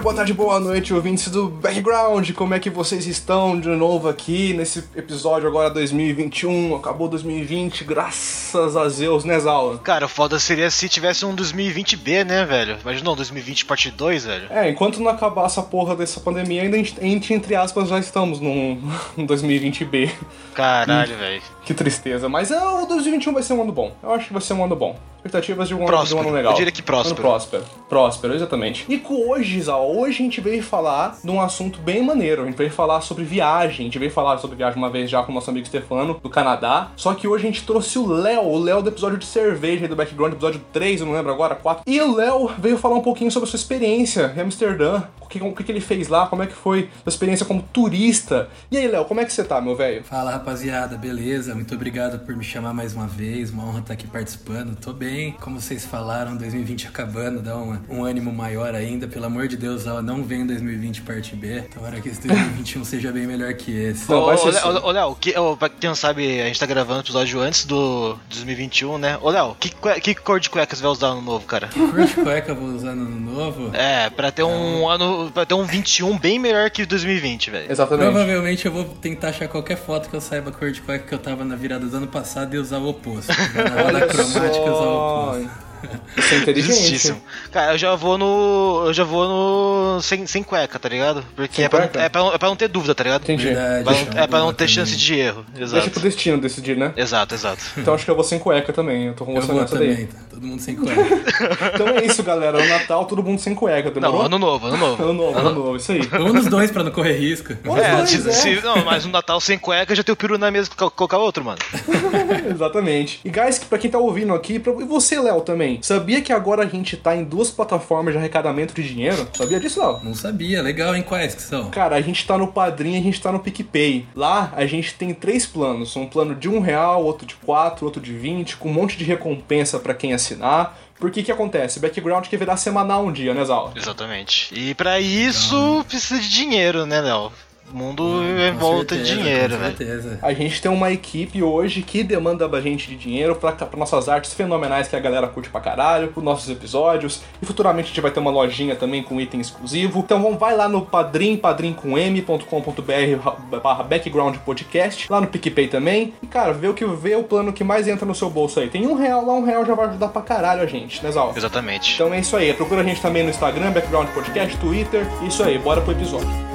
[0.00, 2.30] Dia, boa tarde, boa noite, ouvintes do Background.
[2.32, 6.74] Como é que vocês estão de novo aqui nesse episódio agora 2021?
[6.74, 9.76] Acabou 2020, graças a Deus, né, Zaula?
[9.76, 12.78] Cara, o foda seria se tivesse um 2020B, né, velho?
[12.80, 14.46] Imagina um 2020 parte 2, velho.
[14.48, 18.80] É, enquanto não acabar essa porra dessa pandemia, ainda gente, entre aspas, já estamos num,
[19.18, 20.10] num 2020B.
[20.54, 21.42] Caralho, velho.
[21.62, 22.26] Que tristeza.
[22.26, 23.92] Mas é, o 2021 vai ser um ano bom.
[24.02, 24.98] Eu acho que vai ser um ano bom.
[25.16, 26.52] Expectativas de um, ano, de um ano legal.
[26.52, 27.20] Eu diria que próspero.
[27.20, 27.64] Ano próspero.
[27.88, 28.86] Próspero, exatamente.
[28.88, 32.42] E hoje, Zal, hoje a gente veio falar de um assunto bem maneiro.
[32.42, 33.80] A gente veio falar sobre viagem.
[33.80, 36.30] A gente veio falar sobre viagem uma vez já com o nosso amigo Stefano, do
[36.30, 36.90] Canadá.
[36.96, 39.96] Só que hoje a gente trouxe o Léo, o Léo do episódio de cerveja do
[39.96, 41.84] Background, episódio 3, eu não lembro agora, 4.
[41.86, 45.02] E o Léo veio falar um pouquinho sobre a sua experiência em Amsterdã.
[45.30, 47.62] O que, o que ele fez lá, como é que foi a sua experiência como
[47.62, 48.48] turista.
[48.68, 50.02] E aí, Léo, como é que você tá, meu velho?
[50.02, 51.54] Fala, rapaziada, beleza?
[51.54, 53.50] Muito obrigado por me chamar mais uma vez.
[53.50, 54.76] Uma honra estar aqui participando.
[54.76, 55.36] Tô bem.
[55.40, 59.06] Como vocês falaram, 2020 acabando, dá um, um ânimo maior ainda.
[59.06, 61.62] Pelo amor de Deus, ó, não vem 2020 parte B.
[61.72, 64.10] Tomara que esse 2021 seja bem melhor que esse.
[64.10, 66.98] Não, ô, ô, ô, Léo, que, ô, pra quem não sabe, a gente tá gravando
[66.98, 69.18] o episódio antes do 2021, né?
[69.22, 71.68] Ô, Léo, que, que cor de cueca você vai usar no novo, cara?
[71.68, 73.70] Que cor de cueca eu vou usar no novo?
[73.74, 75.19] É, pra ter um ano.
[75.30, 77.72] Pra ter um 21 bem melhor que 2020, velho.
[77.72, 78.10] Exatamente.
[78.10, 81.14] Provavelmente eu vou tentar achar qualquer foto que eu saiba a cor de cueca que
[81.14, 83.32] eu tava na virada do ano passado e usar o oposto.
[83.92, 85.69] Na cromática usar o oposto.
[86.16, 87.14] Isso é inteligente.
[87.50, 88.84] Cara, eu já vou no.
[88.86, 90.00] Eu já vou no.
[90.02, 91.24] Sem, sem cueca, tá ligado?
[91.34, 92.02] Porque é pra, é, pra,
[92.34, 93.22] é pra, não ter dúvida, tá ligado?
[93.22, 93.46] Entendi.
[93.46, 95.44] Verdade, pra não, é pra não ter chance de erro.
[95.56, 95.74] Exato.
[95.74, 96.92] Deixa pro destino decidir, né?
[96.96, 97.62] Exato, exato.
[97.80, 99.06] Então acho que eu vou sem cueca também.
[99.06, 100.06] Eu tô com você nessa também, daí.
[100.06, 100.18] tá?
[100.30, 101.00] Todo mundo sem cueca.
[101.74, 102.58] Então é isso, galera.
[102.58, 104.18] O Natal, todo mundo sem cueca, demorou?
[104.18, 105.02] Não, ano novo, ano novo.
[105.02, 106.02] Ano novo, ano novo, isso aí.
[106.02, 107.52] Vamos nos dois pra não correr risco.
[107.52, 108.32] É, dois, se, é.
[108.32, 111.18] se- não, mas no Natal sem cueca já tem o peru na mesa com colocar
[111.18, 111.58] outro, mano.
[112.50, 113.20] Exatamente.
[113.24, 114.72] E guys, pra quem tá ouvindo aqui, pra...
[114.72, 118.74] e você, Léo, também, sabia que agora a gente tá em duas plataformas de arrecadamento
[118.74, 119.28] de dinheiro?
[119.32, 120.00] Sabia disso, Léo?
[120.02, 121.02] Não sabia, legal, hein?
[121.02, 121.70] Quais que são?
[121.70, 124.06] Cara, a gente tá no Padrim, a gente tá no PicPay.
[124.14, 125.94] Lá a gente tem três planos.
[125.96, 129.04] Um plano de um real, outro de quatro, outro de 20, com um monte de
[129.04, 130.78] recompensa pra quem assinar.
[130.98, 131.80] Porque que acontece?
[131.80, 133.72] Background quer virar semanal um dia, né, Zal?
[133.74, 134.52] Exatamente.
[134.54, 137.32] E pra isso precisa de dinheiro, né, Léo?
[137.72, 139.76] O mundo é volta de dinheiro, com velho.
[139.76, 140.18] certeza.
[140.22, 144.08] A gente tem uma equipe hoje que demanda da gente de dinheiro pra, pra nossas
[144.08, 147.22] artes fenomenais que a galera curte pra caralho, pros nossos episódios.
[147.40, 150.00] E futuramente a gente vai ter uma lojinha também com item exclusivo.
[150.00, 155.68] Então vamos, vai lá no padrim, padrim com m.com.br barra background podcast, lá no PicPay
[155.68, 156.12] também.
[156.22, 158.68] E cara, vê o que vê o plano que mais entra no seu bolso aí.
[158.68, 161.32] Tem um real lá, um real já vai ajudar pra caralho a gente, né, Zal?
[161.36, 161.94] Exatamente.
[161.94, 162.52] Então é isso aí.
[162.52, 165.06] Procura a gente também no Instagram, Background Podcast, Twitter.
[165.26, 166.49] Isso aí, bora pro episódio.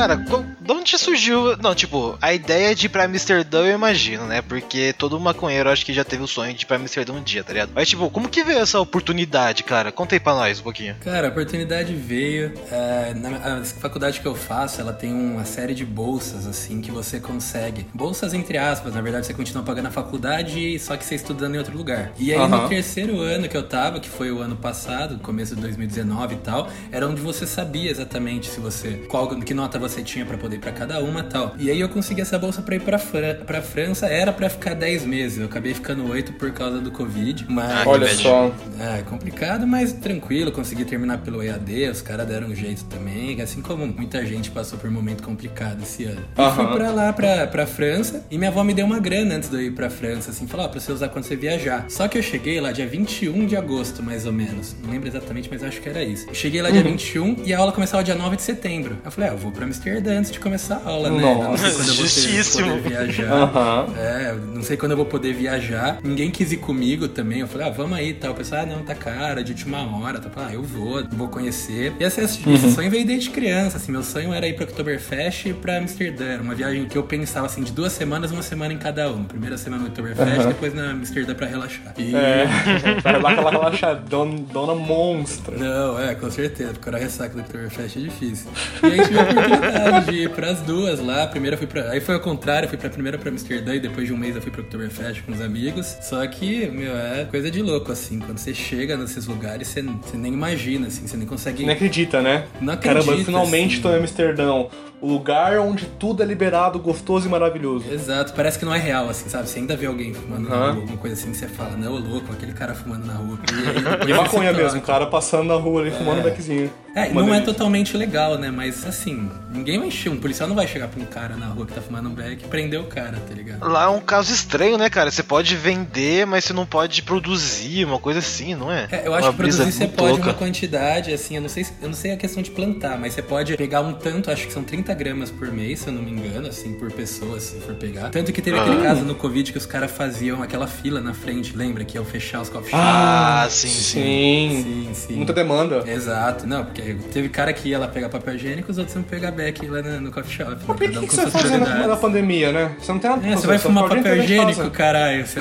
[0.00, 0.46] Cara, qual-
[0.84, 1.56] de onde surgiu.
[1.58, 4.42] Não, tipo, a ideia de ir pra Amsterdã eu imagino, né?
[4.42, 7.44] Porque todo maconheiro acho que já teve o sonho de ir pra Amsterdã um dia,
[7.44, 7.72] tá ligado?
[7.74, 9.92] Mas, tipo, como que veio essa oportunidade, cara?
[9.92, 10.96] Conta aí pra nós um pouquinho.
[11.00, 12.52] Cara, a oportunidade veio.
[12.70, 16.90] é, na a faculdade que eu faço, ela tem uma série de bolsas, assim, que
[16.90, 17.86] você consegue.
[17.94, 21.58] Bolsas entre aspas, na verdade você continua pagando a faculdade, só que você estudando em
[21.58, 22.12] outro lugar.
[22.18, 22.62] E aí Aham.
[22.62, 26.38] no terceiro ano que eu tava, que foi o ano passado, começo de 2019 e
[26.38, 29.06] tal, era onde você sabia exatamente se você.
[29.08, 31.54] qual que nota você tinha pra poder ir pra cada uma e tal.
[31.58, 34.74] E aí eu consegui essa bolsa pra ir pra, Fran pra França, era pra ficar
[34.74, 35.38] 10 meses.
[35.38, 37.46] Eu acabei ficando 8 por causa do Covid.
[37.48, 37.70] Mas.
[37.70, 38.52] Ah, Olha só.
[38.78, 43.60] É complicado, mas tranquilo, consegui terminar pelo EAD, os caras deram um jeito também, assim
[43.60, 46.20] como muita gente passou por um momento complicado esse ano.
[46.36, 49.48] E fui pra lá, pra, pra França, e minha avó me deu uma grana antes
[49.48, 51.86] de eu ir pra França, assim, falou, ó, pra você usar quando você viajar.
[51.88, 54.74] Só que eu cheguei lá dia 21 de agosto, mais ou menos.
[54.82, 56.26] Não lembro exatamente, mas acho que era isso.
[56.28, 58.98] Eu cheguei lá dia 21 e a aula começava dia 9 de setembro.
[59.04, 61.20] Eu falei, ah, eu vou pra Amsterdã antes de começar a aula, né?
[61.20, 61.48] Nossa.
[61.50, 62.68] Não sei quando eu vou ter- Justíssimo.
[62.76, 63.32] poder viajar.
[63.32, 63.86] Aham.
[63.96, 65.98] É, não sei quando eu vou poder viajar.
[66.02, 67.40] Ninguém quis ir comigo também.
[67.40, 68.32] Eu falei, ah, vamos aí e tal.
[68.32, 70.18] O pessoal, ah, não, tá cara, de última hora.
[70.20, 71.92] Tá, ah, eu vou, vou conhecer.
[71.98, 72.70] E esse, esse Uhum.
[72.72, 73.92] sonho veio desde criança, assim.
[73.92, 76.24] Meu sonho era ir pra Oktoberfest e pra Amsterdã.
[76.24, 79.24] Era uma viagem que eu pensava, assim, de duas semanas, uma semana em cada uma.
[79.24, 81.94] Primeira semana no Oktoberfest, depois na Amsterdã pra relaxar.
[81.98, 82.14] E...
[82.14, 82.46] É,
[83.02, 85.56] vai lá aquela relaxadona dona monstra.
[85.56, 88.50] Não, é, com certeza, porque a ressaca do Oktoberfest é difícil.
[88.82, 91.22] E aí tive a oportunidade de ir pras duas lá.
[91.22, 91.90] A primeira fui pra.
[91.90, 94.42] Aí foi ao contrário, fui pra primeira pra Amsterdã e depois de um mês eu
[94.42, 95.96] fui pro Oktoberfest com os amigos.
[96.00, 98.18] Só que, meu, é coisa de louco, assim.
[98.18, 101.64] Quando você chega nesses lugares, você, você nem imagina, assim, você nem consegue.
[101.64, 102.46] Nem acredita, né?
[102.60, 103.82] Não Caramba, acredita, finalmente assim.
[103.82, 104.70] tô em Amsterdão.
[105.00, 107.90] O lugar onde tudo é liberado, gostoso e maravilhoso.
[107.90, 109.48] Exato, parece que não é real, assim, sabe?
[109.48, 110.72] Você ainda vê alguém fumando na Aham.
[110.72, 113.38] rua, alguma coisa assim, você fala, não, ô louco, aquele cara fumando na rua.
[113.50, 116.70] E, aí, E maconha mesmo, o cara passando na rua ali fumando um beckzinho.
[116.94, 117.44] É, Uma não é delícia.
[117.54, 118.50] totalmente legal, né?
[118.50, 120.10] Mas assim, ninguém vai encher.
[120.10, 122.42] Um policial não vai chegar pra um cara na rua que tá fumando um beck
[122.44, 123.64] e prender o cara, tá ligado?
[123.66, 125.08] Lá é um caso estranho, né, cara?
[125.10, 128.88] Você pode vender, mas você não pode produzir, uma coisa assim, não é?
[128.90, 130.24] É, eu acho Uma que produzir você pode louca.
[130.24, 133.14] uma quantidade, assim, eu não sei, se- eu não sei a questão de plantar, mas
[133.14, 136.02] você pode pegar um tanto, acho que são 30 gramas por mês, se eu não
[136.02, 138.10] me engano, assim, por pessoa, se for pegar.
[138.10, 138.62] Tanto que teve Ah.
[138.62, 141.84] aquele caso no Covid que os caras faziam aquela fila na frente, lembra?
[141.84, 142.84] Que ia fechar os coffee shops.
[142.84, 144.62] Ah, sim, sim.
[144.62, 144.90] Sim.
[144.94, 145.14] sim.
[145.16, 145.82] Muita demanda.
[145.90, 149.30] Exato, não, porque teve cara que ia lá pegar papel higiênico, os outros iam pegar
[149.30, 150.50] back lá no, no coffee shop.
[150.50, 150.56] né?
[150.66, 152.76] Mas por que, que com você vai fazer na, na pandemia, né?
[152.80, 153.42] Você não tem nada pra É, fazer.
[153.42, 155.26] você vai fumar papel higiênico, caralho.
[155.26, 155.40] Você...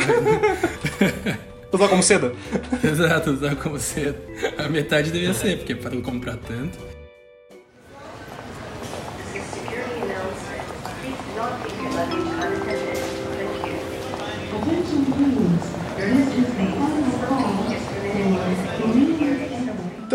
[1.72, 2.34] Usar como seda?
[2.84, 4.16] Exato, usar como cedo.
[4.57, 6.78] A metade devia ser, porque para não comprar tanto.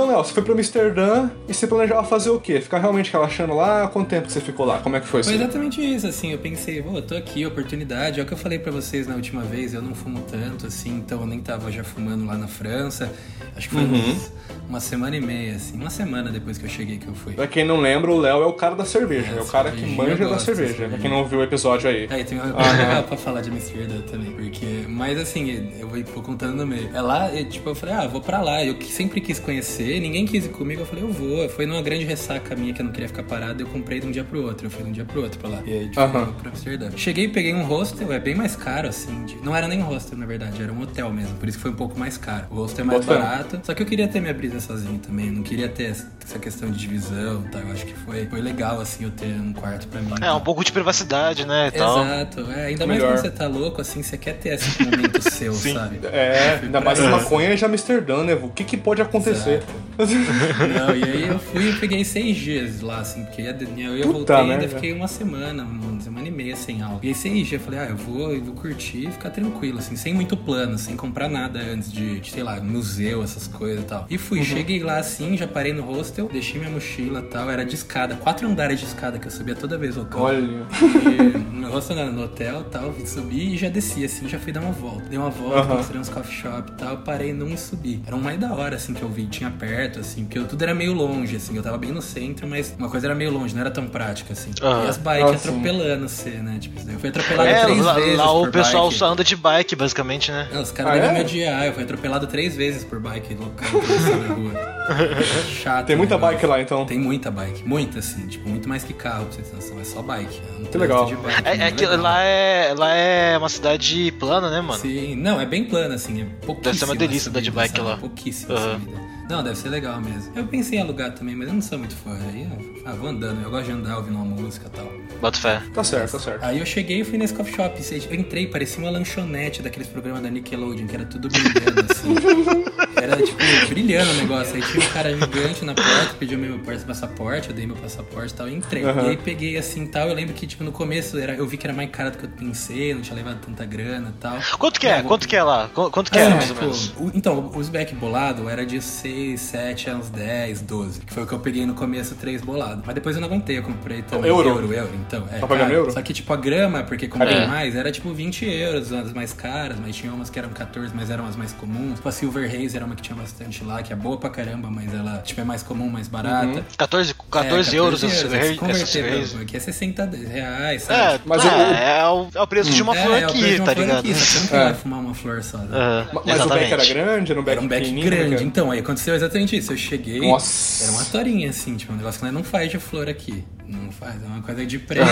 [0.04, 2.60] Então, Léo, você foi pra Amsterdã e você planejava fazer o quê?
[2.60, 3.88] Ficar realmente relaxando lá?
[3.88, 4.78] Quanto tempo que você ficou lá?
[4.80, 5.30] Como é que foi isso?
[5.30, 8.36] Foi exatamente isso, assim, eu pensei, pô, eu tô aqui, oportunidade, é o que eu
[8.36, 11.72] falei pra vocês na última vez, eu não fumo tanto, assim, então eu nem tava
[11.72, 13.10] já fumando lá na França,
[13.56, 14.10] acho que foi Uhum.
[14.10, 14.30] uns-
[14.68, 17.32] uma semana e meia, assim, uma semana depois que eu cheguei que eu fui.
[17.32, 19.32] Pra quem não lembra, o Léo é o cara da cerveja.
[19.34, 20.68] É, É, o cara que manja da cerveja.
[20.68, 20.88] cerveja.
[20.90, 22.06] Pra quem não viu o episódio aí.
[22.10, 24.84] Aí tem uma legal pra falar de Amsterdã também, porque.
[24.88, 26.90] Mas assim, eu vou, vou contando no meio.
[26.94, 28.62] É lá, eu, tipo, eu falei, ah, vou pra lá.
[28.64, 30.82] Eu sempre quis conhecer, ninguém quis ir comigo.
[30.82, 31.48] Eu falei, eu vou.
[31.48, 33.62] Foi numa grande ressaca minha que eu não queria ficar parado.
[33.62, 34.66] Eu comprei de um dia pro outro.
[34.66, 35.62] Eu fui de um dia pro outro pra lá.
[35.66, 36.90] E aí, tipo, fui pra Amsterdã.
[36.96, 39.24] Cheguei e peguei um hostel, é bem mais caro, assim.
[39.24, 41.36] de- Não era nem um hostel, na verdade, era um hotel mesmo.
[41.36, 42.46] Por isso que foi um pouco mais caro.
[42.50, 43.60] O hostel é mais barato.
[43.62, 45.30] Só que eu queria ter minha brisa sozinho também.
[45.30, 45.84] Não queria ter
[46.24, 47.60] essa questão de divisão e tal.
[47.62, 50.12] Eu acho que foi, foi legal, assim, eu ter um quarto pra mim.
[50.16, 50.38] É, tal.
[50.38, 52.02] um pouco de privacidade, né, e tal.
[52.04, 53.14] Exato, é, ainda mais Melhor.
[53.14, 56.00] quando você tá louco, assim, você quer ter esse momento seu, sabe?
[56.12, 58.34] É, ainda mais maconhas de Amsterdã, né?
[58.34, 59.62] O que, que pode acontecer?
[59.98, 64.36] Não, e aí eu fui e peguei seis dias lá, assim, porque eu, eu voltei
[64.36, 66.98] e ainda fiquei uma semana, uma semana e meia sem aula.
[66.98, 70.14] Peguei seis dias, falei, ah, eu vou, eu vou curtir e ficar tranquilo, assim, sem
[70.14, 74.06] muito plano, sem comprar nada antes de, de, sei lá, museu, essas coisas e tal.
[74.10, 74.44] E fui, Uhum.
[74.44, 78.14] cheguei lá assim, já parei no hostel, deixei minha mochila e tal, era de escada,
[78.16, 80.18] quatro andares de escada que eu subia toda vez campo.
[80.18, 80.66] Olha.
[80.82, 84.52] E no hostel, não, no hotel e tal, subi e já desci, assim, já fui
[84.52, 85.04] dar uma volta.
[85.08, 85.76] Dei uma volta, Aham.
[85.76, 88.02] mostrei uns coffee shop e tal, parei num e subi.
[88.06, 89.63] Era um mais da hora, assim, que eu vi, tinha perto,
[90.00, 93.06] assim, porque tudo era meio longe, assim, eu tava bem no centro, mas uma coisa
[93.06, 94.50] era meio longe, não era tão prática, assim.
[94.62, 94.84] Aham.
[94.84, 98.18] E as bikes Ah, atropelando você, né, tipo, eu fui atropelado É, três lá, vezes
[98.18, 98.98] lá o pessoal bike.
[98.98, 100.48] só anda de bike, basicamente, né?
[100.52, 101.12] Não, os caras Ah, devem é?
[101.14, 104.74] me odiar, eu fui atropelado três vezes por bike local, atravessando a rua.
[105.62, 105.86] Chato.
[105.86, 106.84] Tem muita né, bike lá, então.
[106.84, 109.84] Tem muita bike, muita, assim, tipo, muito mais que carro, pra vocês terem noção, é
[109.84, 110.40] só bike.
[110.58, 111.06] É um Que legal.
[111.06, 111.18] bike,
[111.48, 112.02] É, é muito que legal.
[112.02, 114.78] lá é, lá é uma cidade plana, né, mano?
[114.80, 116.62] Sim, não, é bem plano, assim, é pouquíssimo.
[116.64, 117.96] Deve ser uma delícia andar de bike lá.
[117.96, 118.78] Pouquíssimo Aham.
[118.80, 119.14] subida.
[119.30, 120.32] Não, deve ser legal mesmo.
[120.36, 122.16] Eu pensei em alugar também, mas eu não sou muito fã.
[122.32, 124.92] Aí, eu- ah, vou andando, eu gosto de andar ouvindo uma música e tal.
[125.20, 125.62] Bota fé.
[125.72, 126.42] Tá certo, tá certo.
[126.44, 127.74] Aí eu cheguei e fui nesse coffee shop.
[128.10, 132.14] Eu entrei, parecia uma lanchonete daqueles programas da Nickelodeon, que era tudo brilhando, assim.
[132.96, 133.38] Era, tipo,
[133.68, 134.54] brilhando o negócio.
[134.54, 138.36] Aí tinha um cara gigante na porta, pediu meu passaporte, eu dei meu passaporte e
[138.36, 138.84] tal, e entrei.
[138.84, 139.02] Aham.
[139.06, 140.08] E aí peguei assim e tal.
[140.08, 142.24] Eu lembro que, tipo, no começo era, eu vi que era mais caro do que
[142.24, 144.38] eu pensei, não tinha levado tanta grana e tal.
[144.58, 145.00] Quanto que é?
[145.00, 145.68] Eu- Quanto que é lá?
[145.74, 146.94] Qu- Quanto que é, É, mais ou tipo, menos?
[146.98, 151.00] o- então, os back bolado era de 6, 7 a uns 10, 12.
[151.00, 152.82] Que foi o que eu peguei no começo, 3 bolado.
[152.84, 154.48] Mas depois eu não aguentei, eu comprei também Euro?
[154.48, 154.90] euro, euro.
[155.06, 155.38] Então, é.
[155.38, 155.90] Tá pagando euro?
[155.92, 157.46] Só que, tipo, a grama, porque comprei É.
[157.46, 161.10] mais, era tipo 20 euros, as mais caras, mas tinha umas que eram 14, mas
[161.10, 161.94] eram as mais comuns.
[161.96, 164.68] Tipo, a Silver Haze era uma que tinha bastante lá, que é boa pra caramba,
[164.70, 166.64] mas ela, tipo, é mais comum, mais barata.
[166.76, 168.30] 14, 14 euros é, essa euros.
[168.30, 169.42] Se Silver converter essa Silver Haze.
[169.42, 171.14] Aqui é 60 reais, sabe?
[171.16, 173.30] É, Mas é, o- é, o, é o preço de uma É, flor é o
[173.30, 173.98] preço aqui, tá ligado?
[173.98, 174.64] aqui, Você não É.
[174.64, 176.06] vai fumar uma flor só, né?
[176.24, 177.32] Mas o back era grande?
[177.32, 178.10] Era um back Era um back pequenininho?
[178.10, 178.42] grande.
[178.42, 179.72] É Então, aí aconteceu exatamente isso.
[179.72, 180.20] Eu cheguei.
[180.20, 180.84] Nossa.
[180.84, 183.44] Era uma torinha, assim, tipo, um negócio que nós não faz de flor aqui.
[183.66, 185.08] Não faz, é uma coisa de preço.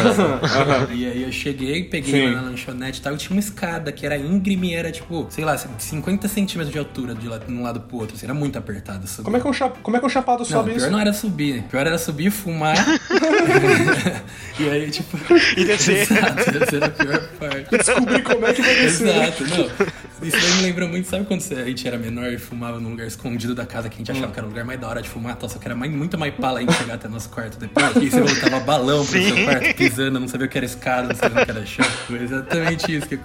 [0.92, 2.34] e aí eu cheguei, peguei Sim.
[2.34, 5.56] na lanchonete e tal, e tinha uma escada que era íngreme, era tipo, sei lá,
[5.56, 8.14] 50 centímetros de altura de lá- de um lado pro outro.
[8.14, 9.06] Assim, era muito apertado.
[9.08, 9.24] subir.
[9.24, 9.78] Como é que um, chap...
[9.82, 10.90] Como é que um chapado Não, sobe pior isso?
[10.90, 11.62] não era subir?
[11.62, 12.76] Pior era subir e fumar.
[14.60, 15.18] e aí, tipo.
[15.56, 16.02] E descer.
[16.12, 17.70] Exato, era a pior parte.
[17.70, 19.08] Descobrir como é que vai descer.
[19.08, 19.86] Exato, não.
[20.22, 23.06] Isso daí me lembra muito, sabe quando a gente era menor e fumava num lugar
[23.06, 25.08] escondido da casa que a gente achava que era o lugar mais da hora de
[25.08, 27.82] fumar, tal, só que era mais, muito mais pala ainda chegar até nosso quarto depois.
[28.02, 31.14] E você voltava balão pro seu quarto, pisando, não sabia o que era escada, não
[31.14, 31.84] sabia o que era chão.
[32.06, 33.18] Foi exatamente isso que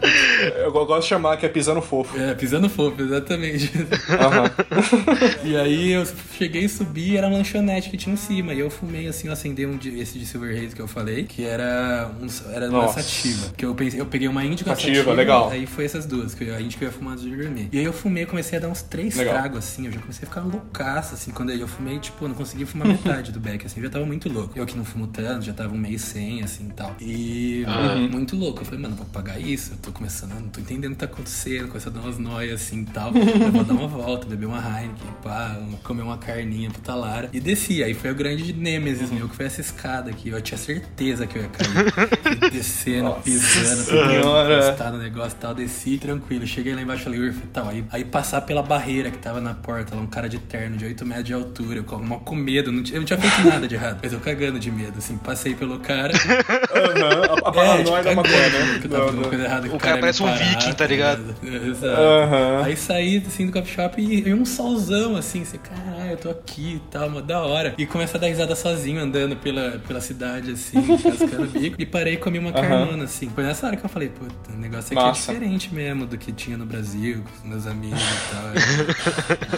[0.57, 2.17] Eu gosto de chamar que é pisando fofo.
[2.19, 3.71] é, pisando fofo, exatamente.
[4.09, 4.51] Aham.
[5.43, 6.05] E aí eu
[6.37, 8.53] cheguei e subi e era uma lanchonete que tinha em cima.
[8.53, 11.23] E eu fumei assim, eu acendi um de, esse de Silver Haze que eu falei,
[11.23, 13.01] que era, um, era uma Nossa.
[13.01, 13.53] sativa.
[13.55, 15.49] Que eu pensei, eu peguei uma índica Sativa, legal.
[15.49, 16.33] Aí foi essas duas.
[16.33, 17.69] Que a índica eu ia fumar antes de dormir.
[17.71, 19.33] E aí eu fumei, comecei a dar uns três Legal.
[19.35, 22.35] tragos, assim, eu já comecei a ficar loucaço, assim, quando eu fumei, tipo, eu não
[22.35, 24.57] consegui fumar metade do beck, assim, eu já tava muito louco.
[24.57, 26.95] Eu que não fumo tanto, já tava um mês sem, assim, e tal.
[26.99, 27.65] E
[28.11, 28.61] muito louco.
[28.61, 31.05] Eu falei, mano, vou pagar isso, eu tô começando, não tô entendendo o que tá
[31.05, 33.11] acontecendo, começando a dar umas noias, assim, e tal.
[33.15, 37.29] Eu vou dar uma volta, beber uma Heineken, pá, comer uma carninha puta Lara.
[37.33, 40.29] E desci, aí foi o grande nêmesis meu, que foi essa escada aqui.
[40.29, 42.51] Eu tinha certeza que eu ia cair.
[42.51, 44.63] Descendo, Nossa pisando, Senhora.
[44.65, 46.45] encostar no negócio e tal, desci tranquilo.
[46.45, 47.67] Cheguei lá embaixo ali, falei, tal.
[47.69, 50.85] Aí, aí passar pela barreira que tava na porta, lá um cara de terno de
[50.85, 53.47] 8 metros de altura, eu com, mó com medo, não tinha- eu não tinha feito
[53.47, 56.13] nada de errado, mas eu cagando de medo, assim, passei pelo cara.
[56.13, 58.79] Aham, a, a É, paranoia tipo, da maconha, cagando, né?
[58.79, 59.29] que eu tava Não, não.
[59.29, 61.35] coisa errada, que O cara me parece um parar, viking, tá ligado?
[61.43, 62.01] Exato.
[62.01, 62.61] Aham.
[62.63, 66.29] Aí saí assim do coffee shop e, e um solzão assim, você, caralho, eu tô
[66.29, 67.73] aqui e tal, mó da hora.
[67.77, 71.75] E começa a dar risada sozinho andando pela, pela cidade assim, cascando o bico.
[71.79, 73.29] E parei e comi uma carnona assim.
[73.29, 75.31] Foi nessa hora que eu falei, puta, o negócio aqui Massa.
[75.31, 78.47] é diferente mesmo do que tinha no Brasil, com os meus amigos e tal.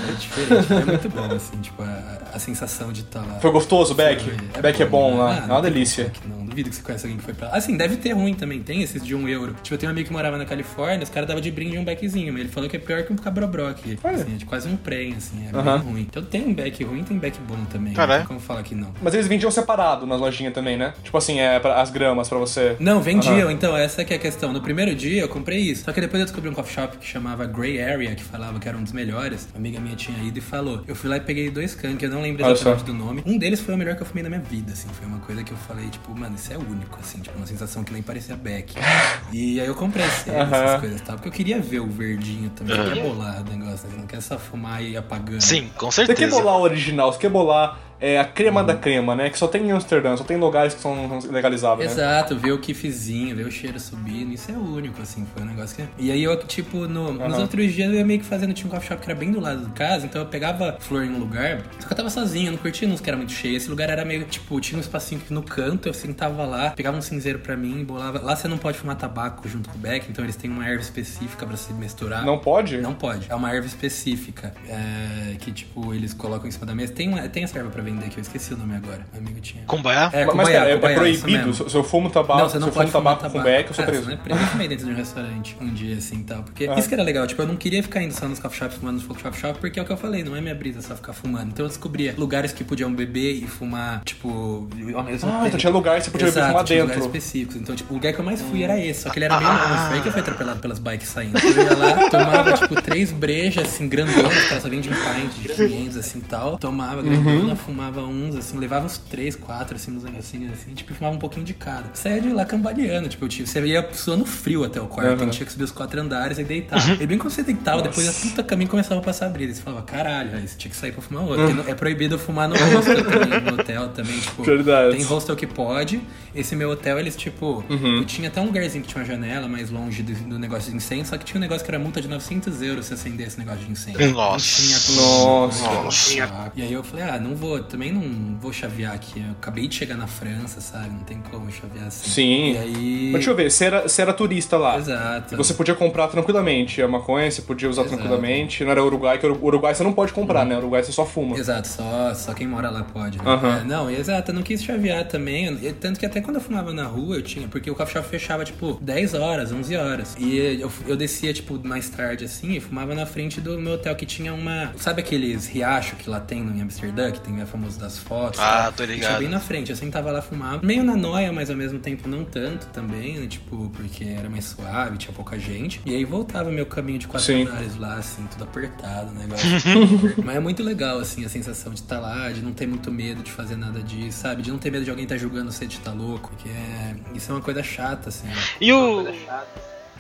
[0.08, 3.40] É, é diferente, é muito bom assim, tipo, a, a sensação de estar lá.
[3.40, 4.22] Foi gostoso, Beck?
[4.24, 5.18] Foi, Beck é bom né?
[5.18, 6.06] lá, Ah, é uma delícia.
[6.06, 7.56] Beck, Não, duvido que você conhece alguém que foi pra lá.
[7.58, 9.56] Assim, deve ter ruim também, tem esses de um euro.
[9.62, 11.84] Tipo, eu tenho um amigo que morava na Califórnia, os caras davam de brinde um
[11.84, 13.98] beckzinho, mas ele falou que é pior que um cabrobrock.
[14.04, 14.16] Olha.
[14.16, 15.80] Assim, é de quase um prem, assim, é Aham.
[15.80, 16.02] bem ruim.
[16.10, 17.94] Então tem um beck ruim, tem beck bom também.
[17.94, 18.20] Caralho.
[18.22, 18.94] Tem como falar que não.
[19.02, 20.94] Mas eles vendiam separado nas lojinhas também, né?
[21.04, 22.76] Tipo assim, é pra- as gramas pra você.
[22.80, 23.52] Não, vendiam, Aham.
[23.52, 24.54] então, essa que é a questão.
[24.54, 25.84] No primeiro dia eu comprei isso.
[25.86, 28.68] Só que depois eu descobri um coffee shop que chamava Grey Area, que falava que
[28.68, 29.48] era um dos melhores.
[29.54, 30.84] Uma amiga minha tinha ido e falou.
[30.88, 33.24] Eu fui lá e peguei dois can, que eu não lembro exatamente do nome.
[33.26, 34.88] Um deles foi o melhor que eu fumei na minha vida, assim.
[34.90, 37.20] Foi uma coisa que eu falei, tipo, mano, isso é único, assim.
[37.20, 38.76] Tipo, uma sensação que nem parecia Beck.
[39.32, 40.56] E aí eu comprei sério, Aham.
[40.64, 41.16] essas coisas e tal.
[41.16, 42.76] Porque eu queria ver o verdinho também.
[42.76, 43.96] Eu queria bolar o negócio, né?
[43.98, 45.42] Não quer só fumar e ir apagando.
[45.42, 46.36] Sim, com Você quer certeza.
[46.38, 48.68] bolar o original, você quer bolar é, a crema Uhum.
[48.68, 49.30] da crema, né?
[49.30, 52.04] Que só tem em Amsterdã, só tem lugares que são legalizáveis, né?
[52.04, 55.76] Exato, ver o kiffzinho, ver o cheiro subindo, isso é único, assim, foi um negócio
[55.76, 55.84] que...
[56.04, 57.42] E aí eu, tipo, no- nos Aham.
[57.42, 59.40] outros dias eu ia meio que fazendo, tinha um coffee shop que era bem do
[59.40, 62.48] lado de casa, então eu pegava flor em um lugar, só que eu tava sozinho,
[62.48, 64.82] eu não curtia uns que era muito cheio, esse lugar era meio, tipo, tinha um
[64.82, 68.20] espacinho aqui no canto, eu sentava lá, pegava um cinzeiro pra mim, bolava...
[68.22, 70.82] Lá você não pode fumar tabaco junto com o beck, então eles têm uma erva
[70.82, 72.24] específica pra se misturar.
[72.26, 72.78] Não pode?
[72.78, 73.26] Não pode.
[73.30, 76.94] É uma erva específica é, que, tipo, eles colocam em cima da mesa.
[76.94, 79.06] Tem, uma, tem essa erva pra vender que eu esqueci o nome agora.
[79.14, 79.64] Meu amigo tinha.
[79.66, 80.10] Cumbaiá?
[80.14, 81.54] É, Mas, Kumbaya, cara, é, é proibido.
[81.70, 83.44] Se eu fumo tabaco, Não, você não se eu pode fumo tabaco com tabaco.
[83.46, 84.04] beck, eu sou Ah, preso.
[84.04, 86.44] Você não é proibido comer dentro de um restaurante um dia assim e tal.
[86.44, 88.78] Porque isso que era legal, tipo, eu não queria ficar indo só nos coffee shops
[88.78, 90.96] fumando nos coffee shop, porque é o que eu falei, não é minha brisa só
[90.96, 91.48] ficar fumando.
[91.50, 95.48] Então eu descobria lugares que podiam beber e fumar, tipo, ao mesmo Ah, tempo.
[95.48, 96.96] então tinha lugar que você podia beber e Exato, fumar tinha dentro.
[96.96, 97.56] lugares específicos.
[97.56, 99.52] Então, tipo, o lugar que eu mais fui era esse, só que ele era meio
[99.52, 99.88] longe.
[99.88, 101.38] Foi aí que eu fui atropelado pelas bikes saindo.
[101.40, 105.34] Eu ia lá, tomava, tipo, três brejas, assim, grandonas, que elas só vendem um pint
[105.42, 106.58] de 500, assim, tal.
[106.58, 111.16] Tomava grandona, fumava uns, assim, levava uns três, quatro, assim, uns negocinhos, assim, tipo, fumava
[111.16, 111.90] um pouquinho de cada.
[111.94, 115.30] Saía de lá cambaleando, tipo, eu tinha, você ia suando frio até o quarto, Uhum.
[115.30, 116.80] tinha que subir os quatro andares e deitar.
[117.02, 119.56] E bem quando você deitava, depois a puta caminho começava a passar a brisa.
[119.56, 121.54] Você falava, caralho, aí você tinha que sair pra fumar outro.
[121.54, 124.44] Não- É proibido fumar no hostel também, no hotel também, tipo.
[124.44, 124.96] Verdade.
[124.98, 126.02] Tem hostel que pode.
[126.36, 127.64] Esse meu hotel, eles, tipo.
[127.70, 130.78] Eu tinha até um lugarzinho que tinha uma janela mais longe do, do negócio de
[130.78, 133.38] incêndio, só que tinha um negócio que era multa de 900 euros se acender esse
[133.40, 134.12] negócio de incêndio.
[134.12, 134.62] Nossa.
[134.96, 135.64] Nossa.
[135.84, 136.52] Nossa.
[136.56, 139.20] E aí eu falei, ah, não vou, também não vou chavear aqui.
[139.22, 140.90] Eu acabei de chegar na França, sabe?
[140.90, 142.10] Não tem como chavear assim.
[142.10, 142.52] Sim.
[142.54, 143.04] E aí.
[143.12, 144.78] Mas deixa eu ver, você era, você era turista lá.
[144.78, 145.34] Exato.
[145.34, 147.98] E Você podia comprar tranquilamente a maconha, você podia usar Exato.
[147.98, 148.64] tranquilamente.
[148.64, 150.58] Não era Uruguai, que o Uruguai você não pode comprar, né?
[150.58, 151.38] Uruguai você só fuma.
[151.38, 153.24] Exato, só, só quem mora lá pode, né?
[153.62, 155.46] É, não, exato, eu não quis chavear também.
[155.46, 157.48] eu- Tanto que até quando eu fumava na rua, eu tinha.
[157.48, 160.16] Porque o shop fechava, tipo, 10 horas, 11 horas.
[160.20, 163.96] E eu, eu descia, tipo, mais tarde, assim, e fumava na frente do meu hotel,
[163.96, 164.72] que tinha uma.
[164.78, 168.40] Sabe aqueles riachos que lá tem em Amsterdã, que tem a famosa das fotos?
[168.40, 168.74] Ah, tal?
[168.74, 169.20] tô E Tinha ligado.
[169.20, 169.70] bem na frente.
[169.70, 170.66] Eu sentava lá, fumava.
[170.66, 173.28] Meio na noia, mas ao mesmo tempo não tanto também, né?
[173.28, 175.82] Tipo, porque era mais suave, tinha pouca gente.
[175.86, 179.48] E aí voltava meu caminho de quatro andares lá, assim, tudo apertado, negócio.
[180.24, 183.24] Mas é muito legal, assim, a sensação de estar lá, de não ter muito medo
[183.24, 184.42] de fazer nada disso, sabe?
[184.42, 186.30] De não ter medo de alguém estar julgando você de estar louco.
[186.30, 186.96] Porque é...
[187.16, 188.28] isso é uma coisa chata, assim.
[188.60, 189.06] E o.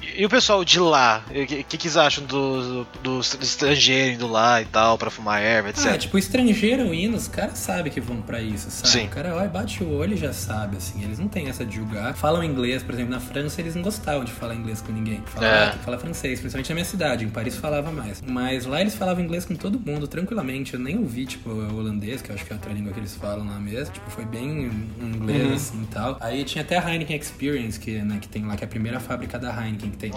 [0.01, 4.13] E o pessoal de lá, o que, que que eles acham dos do, do estrangeiro
[4.15, 5.85] indo lá e tal, pra fumar erva, etc?
[5.93, 8.87] Ah, tipo, estrangeiro indo, os caras sabem que vão pra isso, sabe?
[8.89, 9.05] Sim.
[9.05, 11.03] O cara olha, bate o olho e já sabe, assim.
[11.03, 12.13] Eles não têm essa de julgar.
[12.15, 15.21] Falam inglês, por exemplo, na França eles não gostavam de falar inglês com ninguém.
[15.25, 15.71] Falavam, É.
[15.83, 17.25] falar francês, principalmente na minha cidade.
[17.25, 18.21] Em Paris falava mais.
[18.21, 20.73] Mas lá eles falavam inglês com todo mundo, tranquilamente.
[20.73, 23.45] Eu nem ouvi, tipo, holandês, que eu acho que é outra língua que eles falam
[23.47, 23.93] lá mesmo.
[23.93, 24.69] Tipo, foi bem
[25.01, 25.53] inglês, Uhum.
[25.55, 26.17] assim, e tal.
[26.19, 28.99] Aí tinha até a Heineken Experience, que, né, que tem lá, que é a primeira
[28.99, 30.11] fábrica da Heineken que tem.